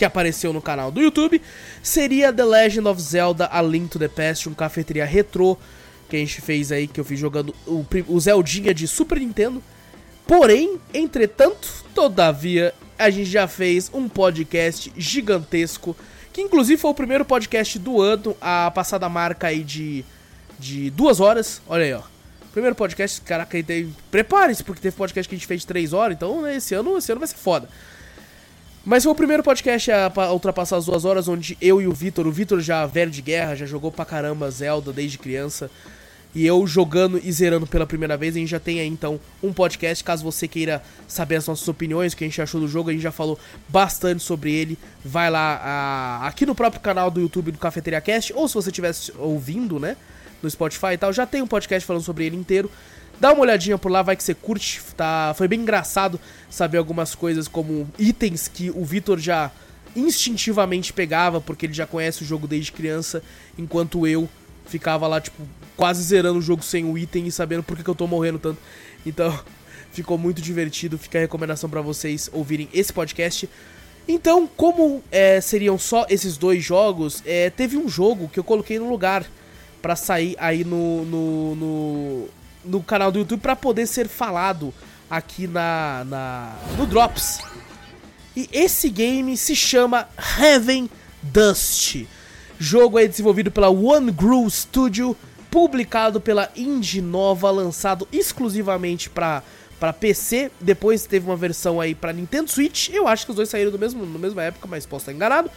[0.00, 1.42] que apareceu no canal do YouTube,
[1.82, 5.58] seria The Legend of Zelda A Link to the Past, um cafeteria retrô
[6.08, 9.62] que a gente fez aí, que eu fiz jogando o, o Zeldinha de Super Nintendo.
[10.26, 15.96] Porém, entretanto, todavia, a gente já fez um podcast gigantesco,
[16.32, 20.04] que inclusive foi o primeiro podcast do ano, a passada marca aí de,
[20.58, 21.62] de duas horas.
[21.66, 22.02] Olha aí, ó.
[22.52, 23.56] Primeiro podcast, caraca,
[24.10, 26.98] prepare-se, porque teve podcast que a gente fez de três horas, então né, esse ano,
[26.98, 27.68] esse ano vai ser foda.
[28.84, 32.26] Mas foi o primeiro podcast a ultrapassar as duas horas, onde eu e o Vitor,
[32.26, 35.70] o Vitor já velho de guerra, já jogou pra caramba Zelda desde criança.
[36.34, 39.52] E eu jogando e zerando pela primeira vez, a gente já tem aí então um
[39.52, 42.90] podcast, caso você queira saber as nossas opiniões, o que a gente achou do jogo,
[42.90, 43.38] a gente já falou
[43.68, 44.78] bastante sobre ele.
[45.04, 48.70] Vai lá a, aqui no próprio canal do YouTube do Cafeteria Cast, ou se você
[48.70, 49.96] estiver ouvindo, né,
[50.40, 52.70] no Spotify e tal, já tem um podcast falando sobre ele inteiro.
[53.18, 54.80] Dá uma olhadinha por lá, vai que você curte.
[54.96, 59.50] Tá, foi bem engraçado saber algumas coisas como itens que o Vitor já
[59.94, 63.22] instintivamente pegava, porque ele já conhece o jogo desde criança,
[63.58, 64.28] enquanto eu
[64.66, 65.42] ficava lá, tipo,
[65.76, 68.38] quase zerando o jogo sem o item e sabendo por que, que eu tô morrendo
[68.38, 68.58] tanto.
[69.04, 69.38] Então,
[69.92, 70.98] ficou muito divertido.
[70.98, 73.48] Fica a recomendação para vocês ouvirem esse podcast.
[74.08, 78.78] Então, como é, seriam só esses dois jogos, é, teve um jogo que eu coloquei
[78.78, 79.24] no lugar
[79.80, 82.28] para sair aí no, no, no,
[82.64, 84.74] no canal do YouTube para poder ser falado
[85.08, 87.40] aqui na, na no Drops.
[88.36, 90.88] E esse game se chama Heaven
[91.22, 92.04] Dust.
[92.58, 95.16] Jogo é desenvolvido pela One Groove Studio,
[95.50, 99.42] publicado pela Indie Nova, lançado exclusivamente para
[99.80, 100.50] para PC.
[100.60, 102.90] Depois teve uma versão aí para Nintendo Switch.
[102.90, 105.50] Eu acho que os dois saíram do mesmo, na mesma época, mas posso estar enganado.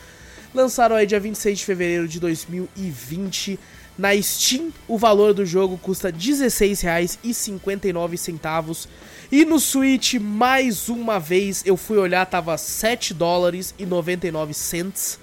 [0.53, 3.59] Lançaram aí dia 26 de fevereiro de 2020.
[3.97, 8.87] Na Steam, o valor do jogo custa R$16,59.
[9.31, 15.19] E no Switch, mais uma vez, eu fui olhar, tava 7 dólares e 99 cents.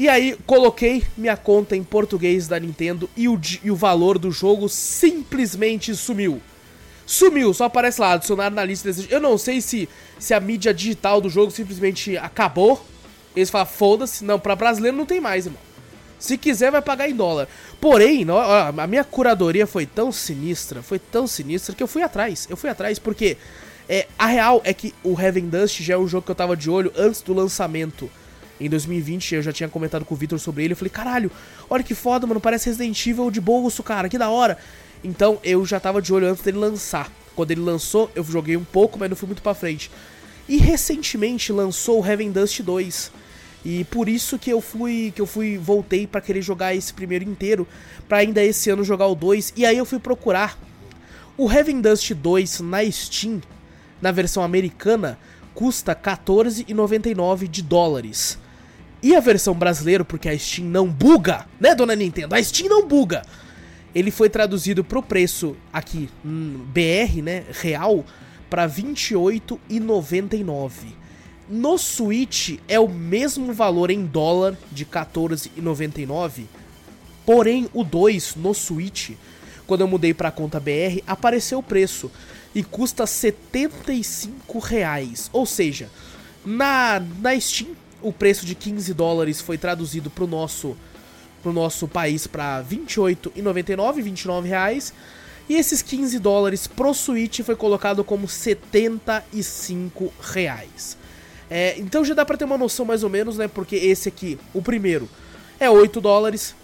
[0.00, 4.32] E aí, coloquei minha conta em português da Nintendo e o, e o valor do
[4.32, 6.40] jogo simplesmente sumiu.
[7.04, 9.12] Sumiu, só aparece lá, adicionado na lista desejos.
[9.12, 9.86] Eu não sei se,
[10.18, 12.82] se a mídia digital do jogo simplesmente acabou.
[13.36, 14.24] Eles falam, foda-se.
[14.24, 15.60] Não, pra brasileiro não tem mais, irmão.
[16.18, 17.46] Se quiser, vai pagar em dólar.
[17.78, 18.24] Porém,
[18.78, 22.46] a minha curadoria foi tão sinistra, foi tão sinistra que eu fui atrás.
[22.48, 23.36] Eu fui atrás porque
[23.86, 26.56] é, a real é que o Heaven Dust já é um jogo que eu tava
[26.56, 28.10] de olho antes do lançamento.
[28.60, 30.74] Em 2020, eu já tinha comentado com o Victor sobre ele.
[30.74, 31.30] Eu falei, caralho,
[31.68, 32.40] olha que foda, mano.
[32.40, 34.08] Parece Resident Evil de bolso, cara.
[34.08, 34.58] Que da hora.
[35.02, 37.10] Então, eu já tava de olho antes dele lançar.
[37.34, 39.90] Quando ele lançou, eu joguei um pouco, mas não fui muito pra frente.
[40.46, 43.10] E recentemente lançou o Heaven Dust 2.
[43.64, 47.24] E por isso que eu fui que eu fui voltei para querer jogar esse primeiro
[47.24, 47.68] inteiro,
[48.08, 49.52] para ainda esse ano jogar o 2.
[49.56, 50.58] E aí eu fui procurar
[51.36, 53.40] o Heaven Dust 2 na Steam,
[54.00, 55.18] na versão americana,
[55.54, 58.38] custa 14,99 de dólares.
[59.02, 62.34] E a versão brasileira, porque a Steam não buga, né, dona Nintendo?
[62.34, 63.22] A Steam não buga.
[63.94, 68.04] Ele foi traduzido pro preço aqui, hum, BR, né, real,
[68.48, 70.70] para 28,99.
[71.48, 76.44] No Switch é o mesmo valor em dólar de 14,99.
[77.26, 79.10] Porém, o 2 no Switch,
[79.66, 82.10] quando eu mudei para a conta BR, apareceu o preço
[82.54, 85.30] e custa 75 reais.
[85.32, 85.88] Ou seja,
[86.44, 87.70] na, na Steam,
[88.02, 90.76] o preço de 15 dólares foi traduzido para o nosso,
[91.42, 94.92] pro nosso país para 28,99, 29 reais.
[95.48, 100.96] E esses 15 dólares pro Switch foi colocado como 75 reais.
[101.50, 103.48] É, então já dá pra ter uma noção mais ou menos, né?
[103.48, 105.08] Porque esse aqui, o primeiro,
[105.58, 106.54] é 8 dólares,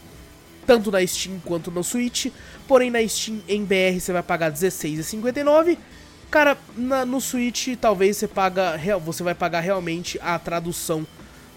[0.65, 2.27] tanto na Steam quanto no Switch.
[2.69, 5.77] Porém, na Steam em BR você vai pagar R$16,59.
[6.31, 11.05] Cara, na, no Switch talvez você paga, você vai pagar realmente a tradução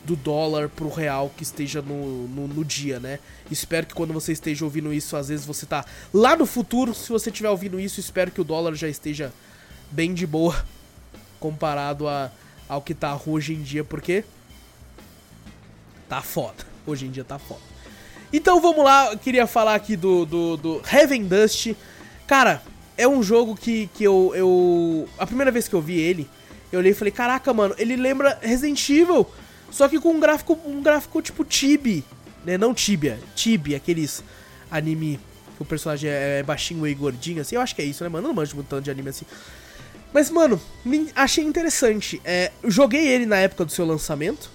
[0.10, 3.20] do dólar pro real que esteja no, no, no, dia, né?
[3.52, 7.10] Espero que quando você esteja ouvindo isso, às vezes você tá lá no futuro, se
[7.10, 9.32] você estiver ouvindo isso, espero que o dólar já esteja
[9.92, 10.66] bem de boa
[11.40, 12.32] comparado a,
[12.68, 14.24] ao que tá hoje em dia, porque
[16.08, 16.66] tá foda.
[16.88, 17.62] Hoje em dia tá foda.
[18.34, 21.76] Então vamos lá, eu queria falar aqui do, do, do Heaven Dust.
[22.26, 22.64] Cara,
[22.98, 25.08] é um jogo que, que eu, eu.
[25.20, 26.28] A primeira vez que eu vi ele,
[26.72, 29.28] eu olhei e falei, caraca, mano, ele lembra Resident Evil,
[29.72, 32.04] só que com um gráfico, um gráfico tipo Tibi,
[32.46, 32.58] né?
[32.58, 34.24] Não Tibia, Tibi, aqueles
[34.72, 35.20] anime
[35.56, 37.56] que o personagem é, é baixinho e gordinho, assim.
[37.56, 38.26] Eu acho que é isso, né, mano?
[38.26, 39.26] Eu não manjo muito tanto de anime assim.
[40.14, 40.60] Mas, mano,
[41.16, 42.22] achei interessante.
[42.26, 44.50] É, joguei ele na época do seu lançamento.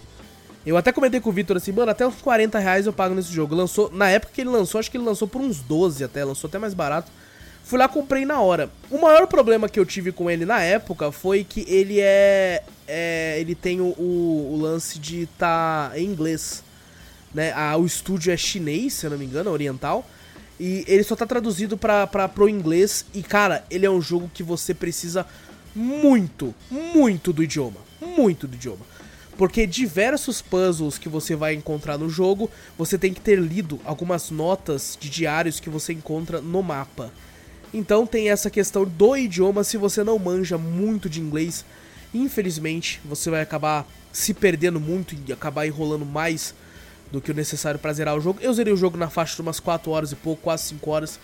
[0.66, 3.32] Eu até comentei com o Victor assim, mano, até uns 40 reais eu pago nesse
[3.32, 3.54] jogo.
[3.54, 6.48] Lançou, na época que ele lançou, acho que ele lançou por uns 12 até, lançou
[6.48, 7.10] até mais barato.
[7.62, 8.70] Fui lá, comprei na hora.
[8.90, 12.62] O maior problema que eu tive com ele na época foi que ele é.
[12.86, 16.62] É ele tem o, o, o lance de estar tá em inglês.
[17.32, 17.52] Né?
[17.54, 20.08] Ah, o estúdio é chinês, se eu não me engano, oriental.
[20.58, 23.04] E ele só tá traduzido pra, pra, pro inglês.
[23.12, 25.26] E, cara, ele é um jogo que você precisa
[25.74, 27.80] muito, muito do idioma.
[28.00, 28.86] Muito do idioma.
[29.36, 34.30] Porque diversos puzzles que você vai encontrar no jogo, você tem que ter lido algumas
[34.30, 37.12] notas de diários que você encontra no mapa.
[37.72, 41.64] Então tem essa questão do idioma, se você não manja muito de inglês,
[42.14, 46.54] infelizmente você vai acabar se perdendo muito e acabar enrolando mais
[47.10, 48.38] do que o necessário para zerar o jogo.
[48.40, 51.20] Eu zerei o jogo na faixa de umas 4 horas e pouco, quase 5 horas.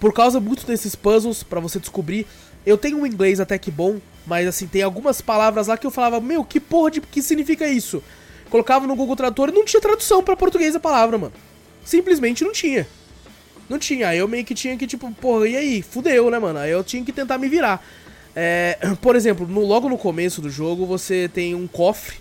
[0.00, 2.26] Por causa muito desses puzzles, para você descobrir.
[2.64, 5.90] Eu tenho um inglês até que bom, mas assim, tem algumas palavras lá que eu
[5.90, 8.02] falava, meu, que porra de que significa isso?
[8.50, 11.32] Colocava no Google Tradutor e não tinha tradução para português a palavra, mano.
[11.84, 12.86] Simplesmente não tinha.
[13.68, 14.08] Não tinha.
[14.08, 15.82] Aí eu meio que tinha que, tipo, porra, e aí?
[15.82, 16.58] Fudeu, né, mano?
[16.58, 17.82] Aí eu tinha que tentar me virar.
[18.34, 22.16] É, por exemplo, no, logo no começo do jogo você tem um cofre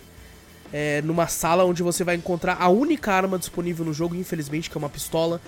[0.74, 4.78] é, numa sala onde você vai encontrar a única arma disponível no jogo, infelizmente, que
[4.78, 5.42] é uma pistola.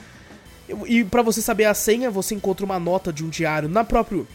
[0.85, 4.27] E para você saber a senha, você encontra uma nota de um diário na próprio,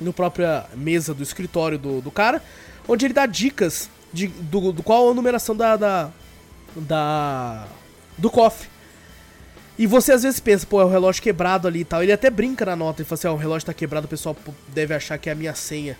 [0.00, 2.42] no própria mesa do escritório do, do cara,
[2.88, 6.10] onde ele dá dicas de, do, do qual a numeração da, da,
[6.76, 7.66] da
[8.18, 8.71] do cofre.
[9.78, 12.02] E você às vezes pensa, pô, é o relógio quebrado ali e tal.
[12.02, 14.36] Ele até brinca na nota e fala assim, ó, o relógio tá quebrado, o pessoal
[14.68, 15.96] deve achar que é a minha senha.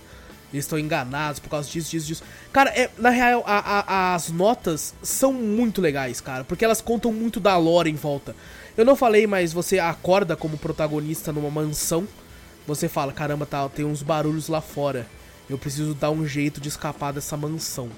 [0.53, 2.23] Eles estão enganados por causa disso, disso, disso.
[2.51, 6.43] Cara, é, na real, a, a, as notas são muito legais, cara.
[6.43, 8.35] Porque elas contam muito da lore em volta.
[8.77, 12.07] Eu não falei, mas você acorda como protagonista numa mansão.
[12.67, 15.07] Você fala, caramba, tá, tem uns barulhos lá fora.
[15.49, 17.89] Eu preciso dar um jeito de escapar dessa mansão.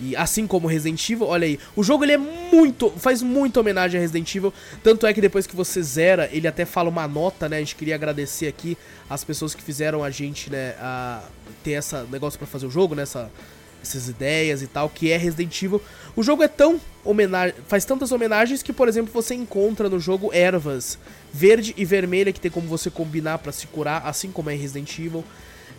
[0.00, 3.98] E assim como Resident Evil, olha aí, o jogo ele é muito, faz muita homenagem
[3.98, 4.52] a Resident Evil,
[4.82, 7.56] tanto é que depois que você zera, ele até fala uma nota, né?
[7.56, 8.76] A gente queria agradecer aqui
[9.08, 11.22] as pessoas que fizeram a gente, né, a
[11.62, 13.30] ter essa negócio para fazer o jogo, né, essa,
[13.82, 15.82] essas ideias e tal, que é Resident Evil.
[16.16, 20.30] O jogo é tão homenagem, faz tantas homenagens que, por exemplo, você encontra no jogo
[20.32, 20.98] ervas
[21.32, 24.98] verde e vermelha que tem como você combinar para se curar, assim como é Resident
[24.98, 25.24] Evil.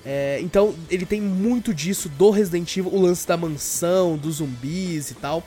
[0.05, 5.11] É, então ele tem muito disso do Resident Evil, o lance da mansão, dos zumbis
[5.11, 5.43] e tal.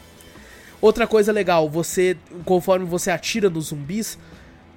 [0.81, 4.19] Outra coisa legal, você conforme você atira nos zumbis,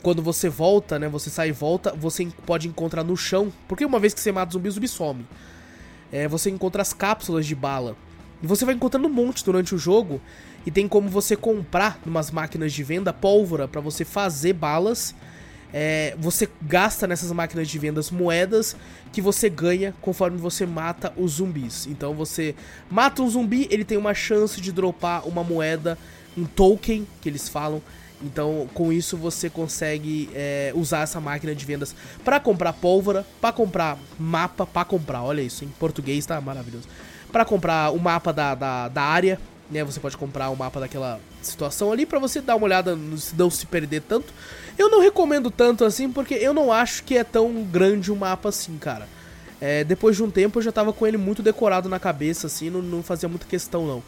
[0.02, 4.00] quando você volta, né, você sai e volta, você pode encontrar no chão, porque uma
[4.00, 5.28] vez que você mata o zumbi, o zumbi some.
[6.12, 7.96] É, você encontra as cápsulas de bala.
[8.42, 10.22] E você vai encontrando um monte durante o jogo
[10.66, 15.14] e tem como você comprar numas máquinas de venda pólvora para você fazer balas
[15.74, 18.76] é, você gasta nessas máquinas de vendas moedas
[19.12, 21.86] que você ganha conforme você mata os zumbis.
[21.88, 22.56] Então você
[22.90, 25.98] mata um zumbi, ele tem uma chance de dropar uma moeda,
[26.38, 27.82] um token que eles falam.
[28.22, 33.54] Então com isso você consegue é, usar essa máquina de vendas para comprar pólvora, para
[33.54, 36.88] comprar mapa, para comprar, olha isso, em português tá maravilhoso.
[37.32, 39.84] Para comprar o mapa da, da, da área, né?
[39.84, 43.66] Você pode comprar o mapa daquela situação ali para você dar uma olhada, não se
[43.66, 44.34] perder tanto.
[44.80, 48.18] Eu não recomendo tanto assim, porque eu não acho que é tão grande o um
[48.18, 49.10] mapa assim, cara.
[49.60, 52.70] É, depois de um tempo eu já tava com ele muito decorado na cabeça, assim,
[52.70, 54.02] não, não fazia muita questão não.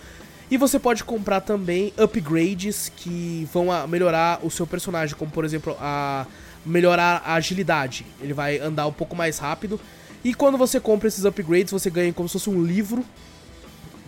[0.49, 5.75] E você pode comprar também upgrades que vão melhorar o seu personagem, como por exemplo
[5.77, 6.25] a
[6.65, 8.05] melhorar a agilidade.
[8.21, 9.77] Ele vai andar um pouco mais rápido.
[10.23, 13.03] E quando você compra esses upgrades, você ganha como se fosse um livro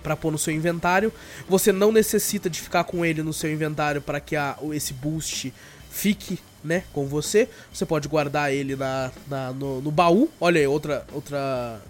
[0.02, 1.12] para pôr no seu inventário.
[1.50, 5.54] Você não necessita de ficar com ele no seu inventário para que a, esse boost
[5.90, 7.50] fique né, com você.
[7.72, 10.30] Você pode guardar ele na, na no, no, baú.
[10.40, 11.82] Olha aí, outra, outra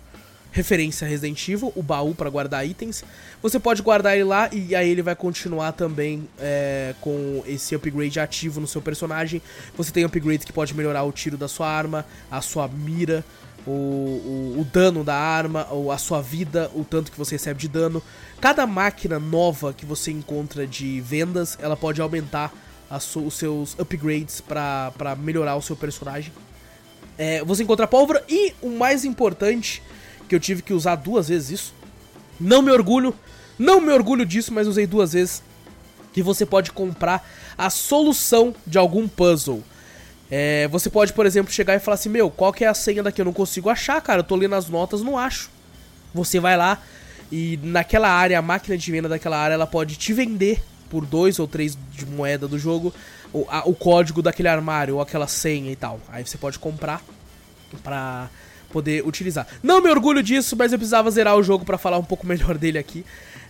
[0.51, 3.03] referência Resident Evil, o baú para guardar itens.
[3.41, 8.19] Você pode guardar ele lá e aí ele vai continuar também é, com esse upgrade
[8.19, 9.41] ativo no seu personagem.
[9.75, 13.25] Você tem upgrades que pode melhorar o tiro da sua arma, a sua mira,
[13.65, 17.59] o, o, o, dano da arma, ou a sua vida, o tanto que você recebe
[17.59, 18.01] de dano.
[18.39, 22.53] Cada máquina nova que você encontra de vendas, ela pode aumentar
[22.97, 26.31] os seus upgrades para melhorar o seu personagem.
[27.17, 29.81] É, você encontra pólvora e o mais importante,
[30.27, 31.73] que eu tive que usar duas vezes isso.
[32.39, 33.13] Não me orgulho,
[33.57, 35.43] não me orgulho disso, mas usei duas vezes.
[36.11, 37.27] Que você pode comprar
[37.57, 39.63] a solução de algum puzzle.
[40.29, 43.03] É, você pode, por exemplo, chegar e falar assim: Meu, qual que é a senha
[43.03, 43.21] daqui?
[43.21, 44.19] Eu não consigo achar, cara.
[44.19, 45.49] Eu tô lendo as notas, não acho.
[46.13, 46.79] Você vai lá
[47.31, 50.63] e naquela área, a máquina de venda daquela área, ela pode te vender
[50.93, 52.93] por dois ou três de moeda do jogo
[53.33, 55.99] o, a, o código daquele armário ou aquela senha e tal.
[56.07, 57.03] Aí você pode comprar
[57.83, 58.29] pra
[58.69, 59.47] poder utilizar.
[59.63, 62.59] Não me orgulho disso, mas eu precisava zerar o jogo para falar um pouco melhor
[62.59, 63.03] dele aqui.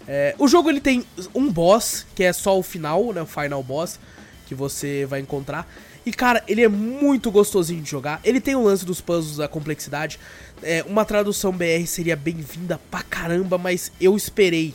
[0.07, 3.61] É, o jogo ele tem um boss, que é só o final, né, o final
[3.61, 3.99] boss,
[4.45, 5.69] que você vai encontrar.
[6.05, 8.21] E cara, ele é muito gostosinho de jogar.
[8.23, 10.17] Ele tem o lance dos puzzles, da complexidade.
[10.61, 14.73] É, uma tradução BR seria bem-vinda pra caramba, mas eu esperei.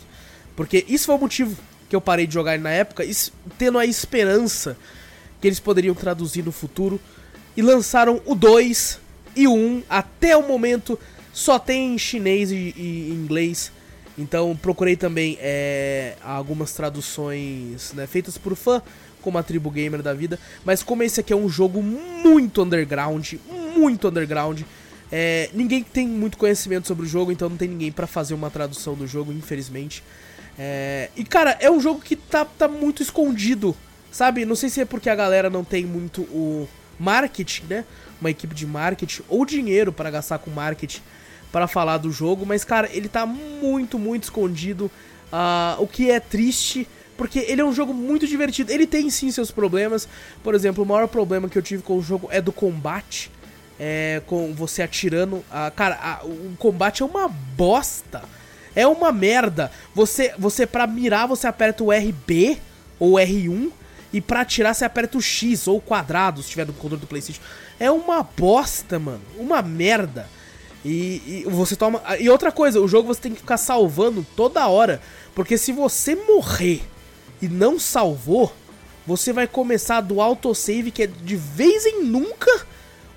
[0.54, 1.56] Porque isso foi o motivo
[1.88, 3.04] que eu parei de jogar na época,
[3.56, 4.76] tendo a esperança
[5.40, 7.00] que eles poderiam traduzir no futuro.
[7.56, 9.00] E lançaram o 2
[9.34, 9.82] e o 1.
[9.88, 10.98] Até o momento
[11.32, 13.72] só tem em chinês e, e inglês.
[14.16, 18.82] Então procurei também é, algumas traduções né, feitas por fã,
[19.22, 20.38] como a Tribu Gamer da vida.
[20.64, 23.34] Mas como esse aqui é um jogo muito underground,
[23.76, 24.62] muito underground,
[25.10, 28.50] é, ninguém tem muito conhecimento sobre o jogo, então não tem ninguém para fazer uma
[28.50, 30.02] tradução do jogo, infelizmente.
[30.58, 33.76] É, e cara, é um jogo que tá, tá muito escondido,
[34.10, 34.44] sabe?
[34.44, 37.84] Não sei se é porque a galera não tem muito o marketing, né?
[38.20, 41.00] Uma equipe de marketing ou dinheiro para gastar com marketing
[41.52, 44.90] para falar do jogo, mas cara, ele tá muito, muito escondido.
[45.32, 48.72] Uh, o que é triste, porque ele é um jogo muito divertido.
[48.72, 50.08] Ele tem sim seus problemas.
[50.42, 53.30] Por exemplo, o maior problema que eu tive com o jogo é do combate.
[53.80, 55.36] É, com você atirando.
[55.36, 58.22] Uh, cara, o combate é uma bosta.
[58.78, 59.72] É uma merda.
[59.92, 62.60] Você, você para mirar, você aperta o RB
[62.96, 63.72] ou R1.
[64.12, 67.06] E pra atirar, você aperta o X ou o quadrado, se tiver no controle do
[67.08, 67.42] Playstation.
[67.80, 69.20] É uma bosta, mano.
[69.36, 70.28] Uma merda.
[70.84, 72.00] E, e, você toma.
[72.20, 75.02] E outra coisa, o jogo você tem que ficar salvando toda hora.
[75.34, 76.80] Porque se você morrer
[77.42, 78.54] e não salvou,
[79.04, 82.64] você vai começar do autosave que é de vez em nunca.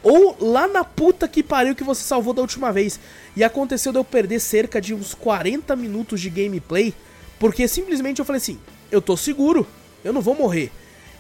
[0.04, 3.00] Ou lá na puta que pariu que você salvou da última vez.
[3.36, 6.94] E aconteceu de eu perder cerca de uns 40 minutos de gameplay.
[7.40, 8.60] Porque simplesmente eu falei assim:
[8.92, 9.66] eu tô seguro,
[10.04, 10.72] eu não vou morrer.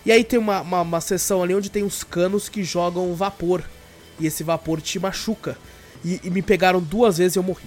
[0.06, 3.64] E aí tem uma, uma, uma sessão ali onde tem uns canos que jogam vapor.
[4.20, 5.58] E esse vapor te machuca.
[6.04, 7.66] E, e me pegaram duas vezes e eu morri.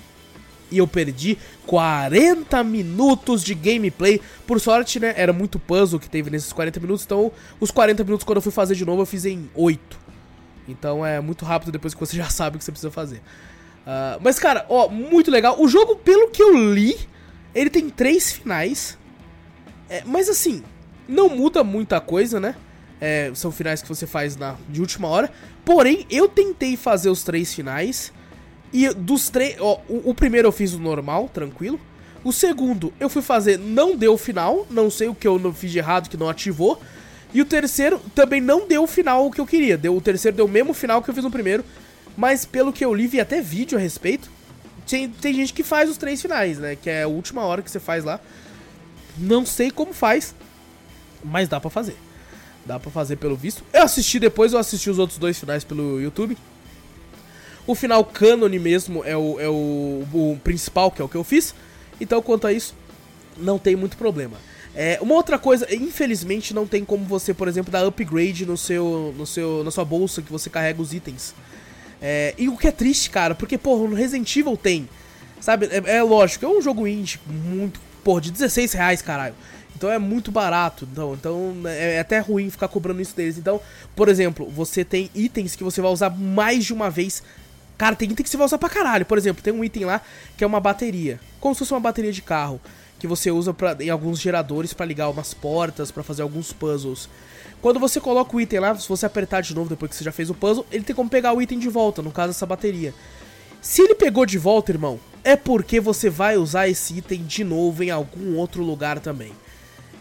[0.71, 4.21] E eu perdi 40 minutos de gameplay.
[4.47, 5.15] Por sorte, né?
[5.17, 7.05] Era muito puzzle que teve nesses 40 minutos.
[7.05, 10.03] Então, os 40 minutos, quando eu fui fazer de novo, eu fiz em 8.
[10.69, 13.19] Então é muito rápido depois que você já sabe o que você precisa fazer.
[13.87, 15.61] Uh, mas, cara, ó, muito legal.
[15.61, 16.97] O jogo, pelo que eu li,
[17.55, 18.99] ele tem três finais.
[19.89, 20.62] É, mas assim,
[21.07, 22.57] não muda muita coisa, né?
[23.01, 25.31] É, são finais que você faz na, de última hora.
[25.65, 28.12] Porém, eu tentei fazer os três finais.
[28.73, 29.57] E dos três.
[29.61, 31.79] O, o, primeiro eu fiz o normal, tranquilo.
[32.25, 34.67] O segundo eu fui fazer, não deu o final.
[34.71, 36.81] Não sei o que eu não fiz de errado, que não ativou.
[37.35, 39.76] E o terceiro também não deu o final que eu queria.
[39.76, 41.64] Deu, o terceiro deu o mesmo final que eu fiz no primeiro.
[42.16, 44.30] Mas pelo que eu li, vi até vídeo a respeito.
[44.87, 46.76] Tem, tem gente que faz os três finais, né?
[46.76, 48.20] Que é a última hora que você faz lá.
[49.18, 50.32] Não sei como faz.
[51.24, 51.97] Mas dá pra fazer.
[52.64, 53.64] Dá pra fazer pelo visto.
[53.72, 56.39] Eu assisti depois, eu assisti os outros dois finais pelo YouTube.
[57.66, 61.24] O final cânone mesmo é o, é o, o principal, que é o que eu
[61.24, 61.53] fiz.
[62.01, 62.74] Então, quanto a isso,
[63.37, 64.37] não tem muito problema.
[64.77, 69.14] É, uma outra coisa, infelizmente não tem como você, por exemplo, dar upgrade no seu,
[69.16, 71.35] no seu, na sua bolsa que você carrega os itens.
[72.03, 74.89] É, e o que é triste, cara, porque, porra, no Resident Evil tem.
[75.41, 79.35] Sabe, é, é lógico, é um jogo indie muito, porra, de 16 reais, caralho.
[79.77, 80.89] Então é muito barato.
[80.91, 83.39] Então, então é, é até ruim ficar cobrando isso deles.
[83.39, 83.61] Então,
[83.95, 87.22] por exemplo, você tem itens que você vai usar mais de uma vez.
[87.77, 89.05] Cara, tem item que você vai usar pra caralho.
[89.05, 90.01] Por exemplo, tem um item lá
[90.37, 91.20] que é uma bateria.
[91.41, 92.61] Como se fosse uma bateria de carro.
[93.05, 97.07] Que você usa pra, em alguns geradores para ligar umas portas, para fazer alguns puzzles.
[97.61, 100.11] Quando você coloca o item lá, se você apertar de novo depois que você já
[100.11, 102.94] fez o puzzle, ele tem como pegar o item de volta, no caso essa bateria.
[103.61, 107.84] Se ele pegou de volta, irmão, é porque você vai usar esse item de novo
[107.84, 109.32] em algum outro lugar também.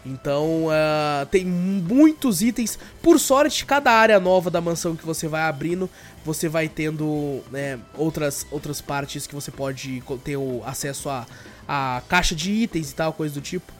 [0.06, 2.78] Então, uh, tem muitos itens.
[3.02, 5.90] Por sorte, cada área nova da mansão que você vai abrindo,
[6.24, 11.26] você vai tendo né, outras, outras partes que você pode ter o acesso a,
[11.68, 13.72] a caixa de itens e tal, coisa do tipo.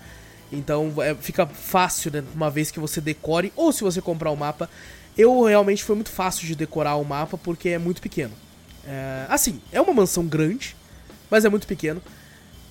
[0.52, 4.34] Então, é, fica fácil, né, uma vez que você decore, ou se você comprar o
[4.34, 4.68] um mapa.
[5.16, 8.32] Eu realmente foi muito fácil de decorar o mapa porque é muito pequeno.
[8.86, 10.76] É, assim, é uma mansão grande,
[11.30, 12.02] mas é muito pequeno.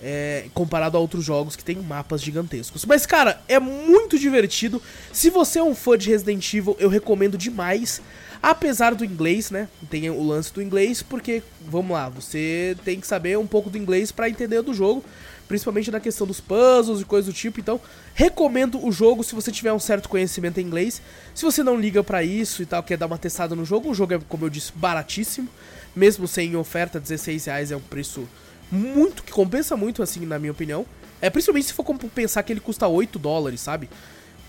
[0.05, 2.83] É, comparado a outros jogos que tem mapas gigantescos.
[2.83, 4.81] Mas, cara, é muito divertido.
[5.13, 8.01] Se você é um fã de Resident Evil, eu recomendo demais.
[8.43, 9.69] Apesar do inglês, né?
[9.89, 13.77] Tem o lance do inglês, porque, vamos lá, você tem que saber um pouco do
[13.77, 15.01] inglês para entender do jogo,
[15.47, 17.61] principalmente na questão dos puzzles e coisas do tipo.
[17.61, 17.79] Então,
[18.13, 21.01] recomendo o jogo se você tiver um certo conhecimento em inglês.
[21.33, 23.95] Se você não liga para isso e tal, quer dar uma testada no jogo, o
[23.95, 25.47] jogo é, como eu disse, baratíssimo.
[25.95, 28.27] Mesmo sem oferta, 16 reais é um preço
[28.69, 30.85] muito, que compensa muito, assim, na minha opinião.
[31.21, 33.89] É principalmente se for pensar que ele custa 8 dólares, sabe?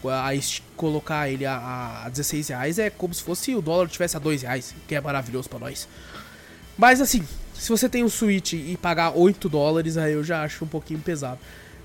[0.09, 0.31] A,
[0.77, 4.43] colocar ele a, a 16 reais é como se fosse o dólar tivesse a 2
[4.43, 5.89] reais, que é maravilhoso para nós.
[6.77, 10.65] Mas assim, se você tem um Switch e pagar 8 dólares, aí eu já acho
[10.65, 11.39] um pouquinho pesado.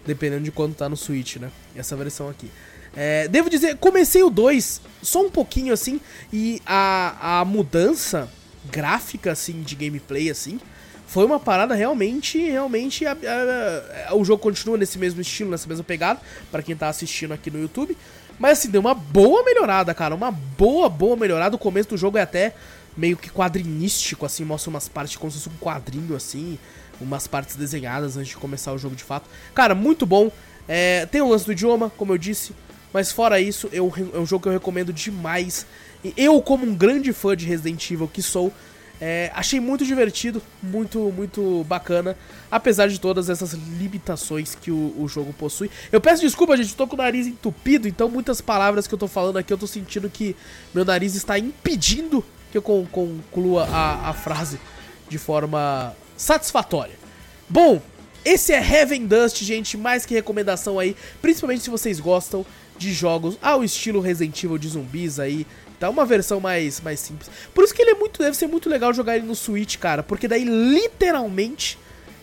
[0.05, 1.51] Dependendo de quanto tá no Switch, né?
[1.76, 2.49] Essa versão aqui.
[2.95, 6.01] É, devo dizer, comecei o 2 só um pouquinho assim,
[6.34, 8.30] e a, a mudança
[8.72, 10.59] gráfica, assim, de gameplay, assim,
[11.10, 13.03] foi uma parada realmente, realmente.
[13.03, 16.88] A, a, a, o jogo continua nesse mesmo estilo, nessa mesma pegada, para quem tá
[16.88, 17.97] assistindo aqui no YouTube.
[18.38, 20.14] Mas assim, deu uma boa melhorada, cara.
[20.14, 21.55] Uma boa, boa melhorada.
[21.55, 22.53] O começo do jogo é até
[22.95, 26.60] meio que quadrinístico, assim, mostra umas partes como se fosse um quadrinho, assim,
[27.01, 29.28] umas partes desenhadas antes de começar o jogo de fato.
[29.55, 30.32] Cara, muito bom.
[30.68, 32.53] É, tem o lance do idioma, como eu disse,
[32.93, 35.66] mas fora isso, eu, é um jogo que eu recomendo demais.
[36.16, 38.53] Eu, como um grande fã de Resident Evil que sou,
[39.02, 42.18] é, achei muito divertido, muito, muito bacana,
[42.52, 45.72] apesar de todas essas limitações que o, o, jogo possui.
[45.91, 49.08] Eu peço desculpa, gente, tô com o nariz entupido, então muitas palavras que eu tô
[49.08, 50.36] falando aqui eu tô sentindo que
[50.74, 54.60] meu nariz está impedindo que eu conclua a, a frase
[55.08, 56.95] de forma satisfatória.
[57.47, 57.82] Bom,
[58.26, 62.45] esse é Heaven Dust, gente, mais que recomendação aí, principalmente se vocês gostam
[62.78, 65.47] de jogos ao estilo Resident Evil de zumbis aí,
[65.80, 67.32] Tá uma versão mais, mais simples.
[67.54, 70.04] Por isso que ele é muito, deve ser muito legal jogar ele no Switch, cara.
[70.04, 71.80] Porque daí, literalmente,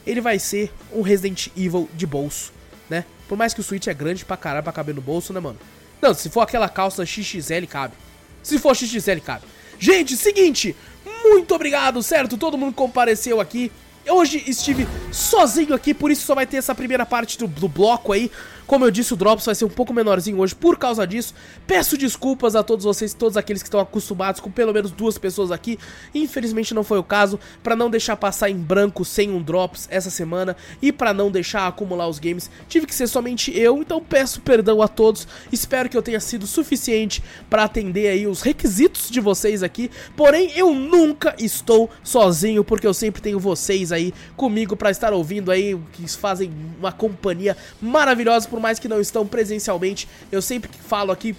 [0.07, 2.53] ele vai ser um Resident Evil de bolso,
[2.89, 3.05] né?
[3.27, 5.59] Por mais que o Switch é grande pra caralho pra caber no bolso, né, mano?
[6.01, 7.95] Não, se for aquela calça XXL, cabe.
[8.43, 9.45] Se for XXL, cabe.
[9.79, 10.77] Gente, seguinte,
[11.25, 12.37] muito obrigado, certo?
[12.37, 13.73] Todo mundo compareceu aqui.
[14.09, 18.13] Hoje estive sozinho aqui, por isso só vai ter essa primeira parte do, do bloco
[18.13, 18.31] aí.
[18.67, 21.33] Como eu disse, o Drops vai ser um pouco menorzinho hoje por causa disso.
[21.67, 25.53] Peço desculpas a todos vocês, todos aqueles que estão acostumados com pelo menos duas pessoas
[25.53, 25.79] aqui.
[26.13, 30.11] Infelizmente não foi o caso, para não deixar passar em branco sem um Drops essa
[30.11, 34.41] semana e para não deixar acumular os games, tive que ser somente eu, então peço
[34.41, 35.29] perdão a todos.
[35.53, 39.91] Espero que eu tenha sido suficiente para atender aí os requisitos de vocês aqui.
[40.17, 45.53] Porém, eu nunca estou sozinho, porque eu sempre tenho vocês aí comigo para estar ouvindo
[45.53, 51.13] aí, que fazem uma companhia maravilhosa por mais que não estão presencialmente, eu sempre falo
[51.13, 51.37] aqui,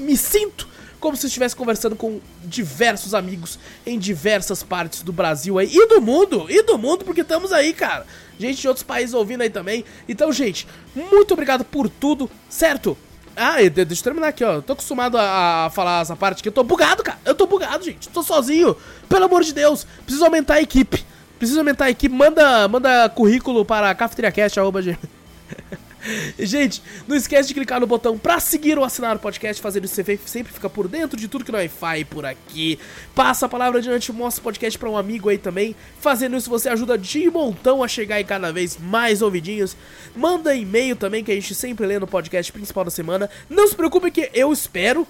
[0.00, 0.66] me sinto
[0.98, 6.00] como se estivesse conversando com diversos amigos em diversas partes do Brasil aí e do
[6.00, 8.04] mundo, e do mundo, porque estamos aí, cara.
[8.40, 9.84] Gente de outros países ouvindo aí também.
[10.08, 12.98] Então, gente, muito obrigado por tudo, certo?
[13.36, 14.60] Ah, deixa eu terminar aqui, ó.
[14.60, 16.48] Tô acostumado a, a, falar essa parte aqui.
[16.48, 17.20] Eu tô bugado, cara.
[17.24, 18.08] Eu tô bugado, gente.
[18.08, 18.76] Tô sozinho.
[19.08, 19.86] Pelo amor de Deus.
[20.04, 21.04] Preciso aumentar a equipe.
[21.38, 22.12] Preciso aumentar a equipe.
[22.12, 25.78] Manda, manda currículo para cafeteriacast.com.
[26.38, 29.94] Gente, não esquece de clicar no botão pra seguir ou assinar o podcast, fazendo isso
[29.94, 32.78] você sempre fica por dentro de tudo que nós faz por aqui.
[33.14, 35.74] Passa a palavra adiante, mostra o podcast pra um amigo aí também.
[36.00, 39.76] Fazendo isso você ajuda de montão a chegar em cada vez mais ouvidinhos.
[40.14, 43.28] Manda e-mail também que a gente sempre lê no podcast principal da semana.
[43.48, 45.06] Não se preocupe que eu espero,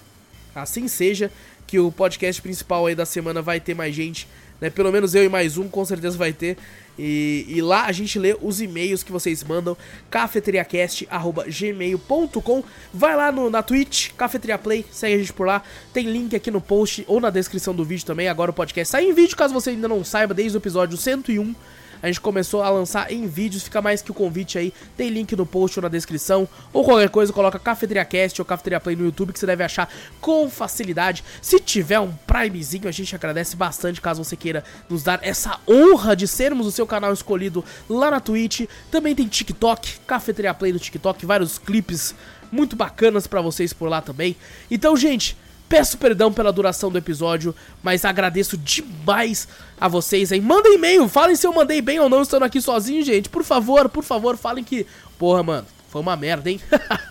[0.54, 1.30] assim seja,
[1.66, 4.26] que o podcast principal aí da semana vai ter mais gente
[4.60, 4.70] né?
[4.70, 6.56] Pelo menos eu e mais um com certeza vai ter.
[6.98, 9.76] E, e lá a gente lê os e-mails que vocês mandam,
[10.10, 12.64] cafeteriacast.gmail.com.
[12.92, 15.62] Vai lá no, na Twitch, Cafeteria Play, segue a gente por lá.
[15.92, 18.26] Tem link aqui no post ou na descrição do vídeo também.
[18.28, 21.54] Agora o podcast sai em vídeo, caso você ainda não saiba, desde o episódio 101
[22.02, 25.34] a gente começou a lançar em vídeos, fica mais que o convite aí, tem link
[25.34, 29.04] no post ou na descrição, ou qualquer coisa, coloca Cafeteria Cast ou Cafeteria Play no
[29.04, 29.88] YouTube que você deve achar
[30.20, 31.24] com facilidade.
[31.42, 36.14] Se tiver um Primezinho, a gente agradece bastante caso você queira nos dar essa honra
[36.14, 38.66] de sermos o seu canal escolhido lá na Twitch.
[38.90, 42.14] Também tem TikTok, Cafeteria Play no TikTok, vários clipes
[42.50, 44.36] muito bacanas para vocês por lá também.
[44.70, 45.36] Então, gente,
[45.68, 49.46] Peço perdão pela duração do episódio, mas agradeço demais
[49.78, 50.40] a vocês aí.
[50.40, 53.28] Mandem e-mail, falem se eu mandei bem ou não estando aqui sozinho, gente.
[53.28, 54.86] Por favor, por favor, falem que.
[55.18, 56.60] Porra, mano, foi uma merda, hein?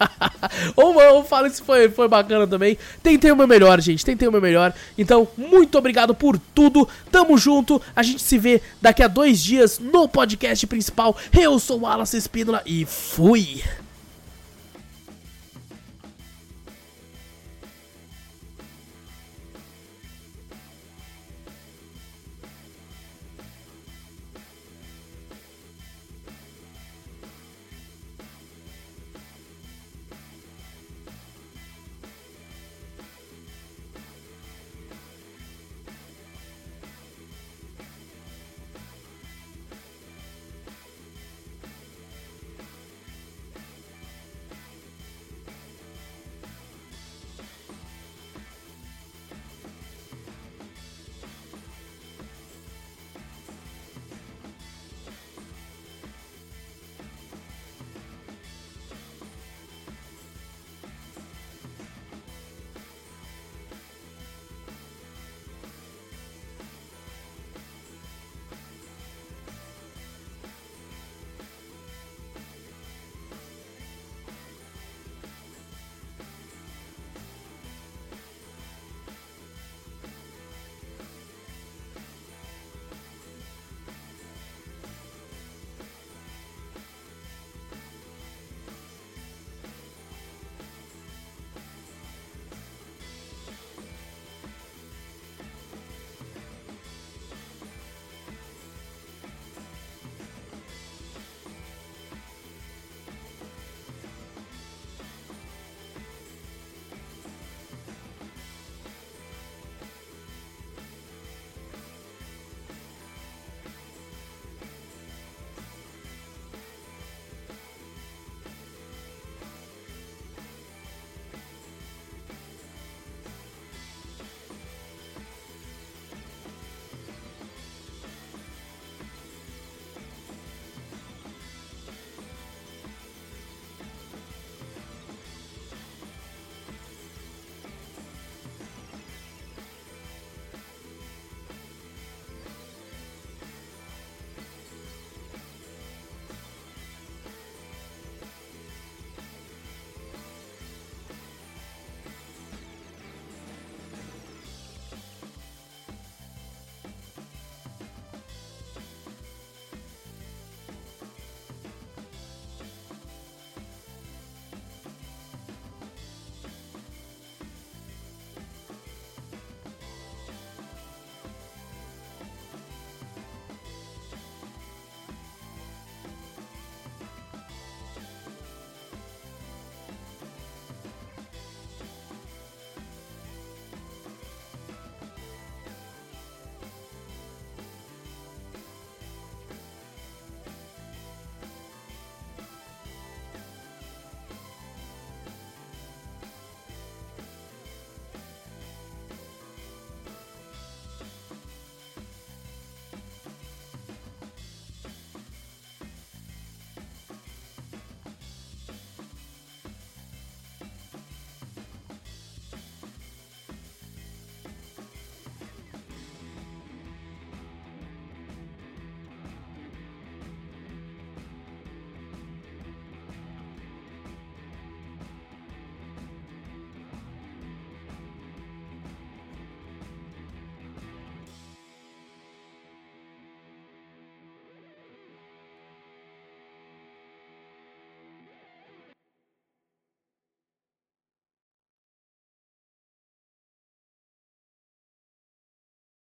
[0.76, 2.78] ou, ou falem se foi, foi bacana também.
[3.01, 4.05] Tentei o meu melhor, gente.
[4.05, 4.74] Tentei o meu melhor.
[4.97, 6.88] Então, muito obrigado por tudo.
[7.12, 7.82] Tamo junto.
[7.95, 11.16] A gente se vê daqui a dois dias no podcast principal.
[11.32, 13.62] Eu sou o Wallace Espínola e fui!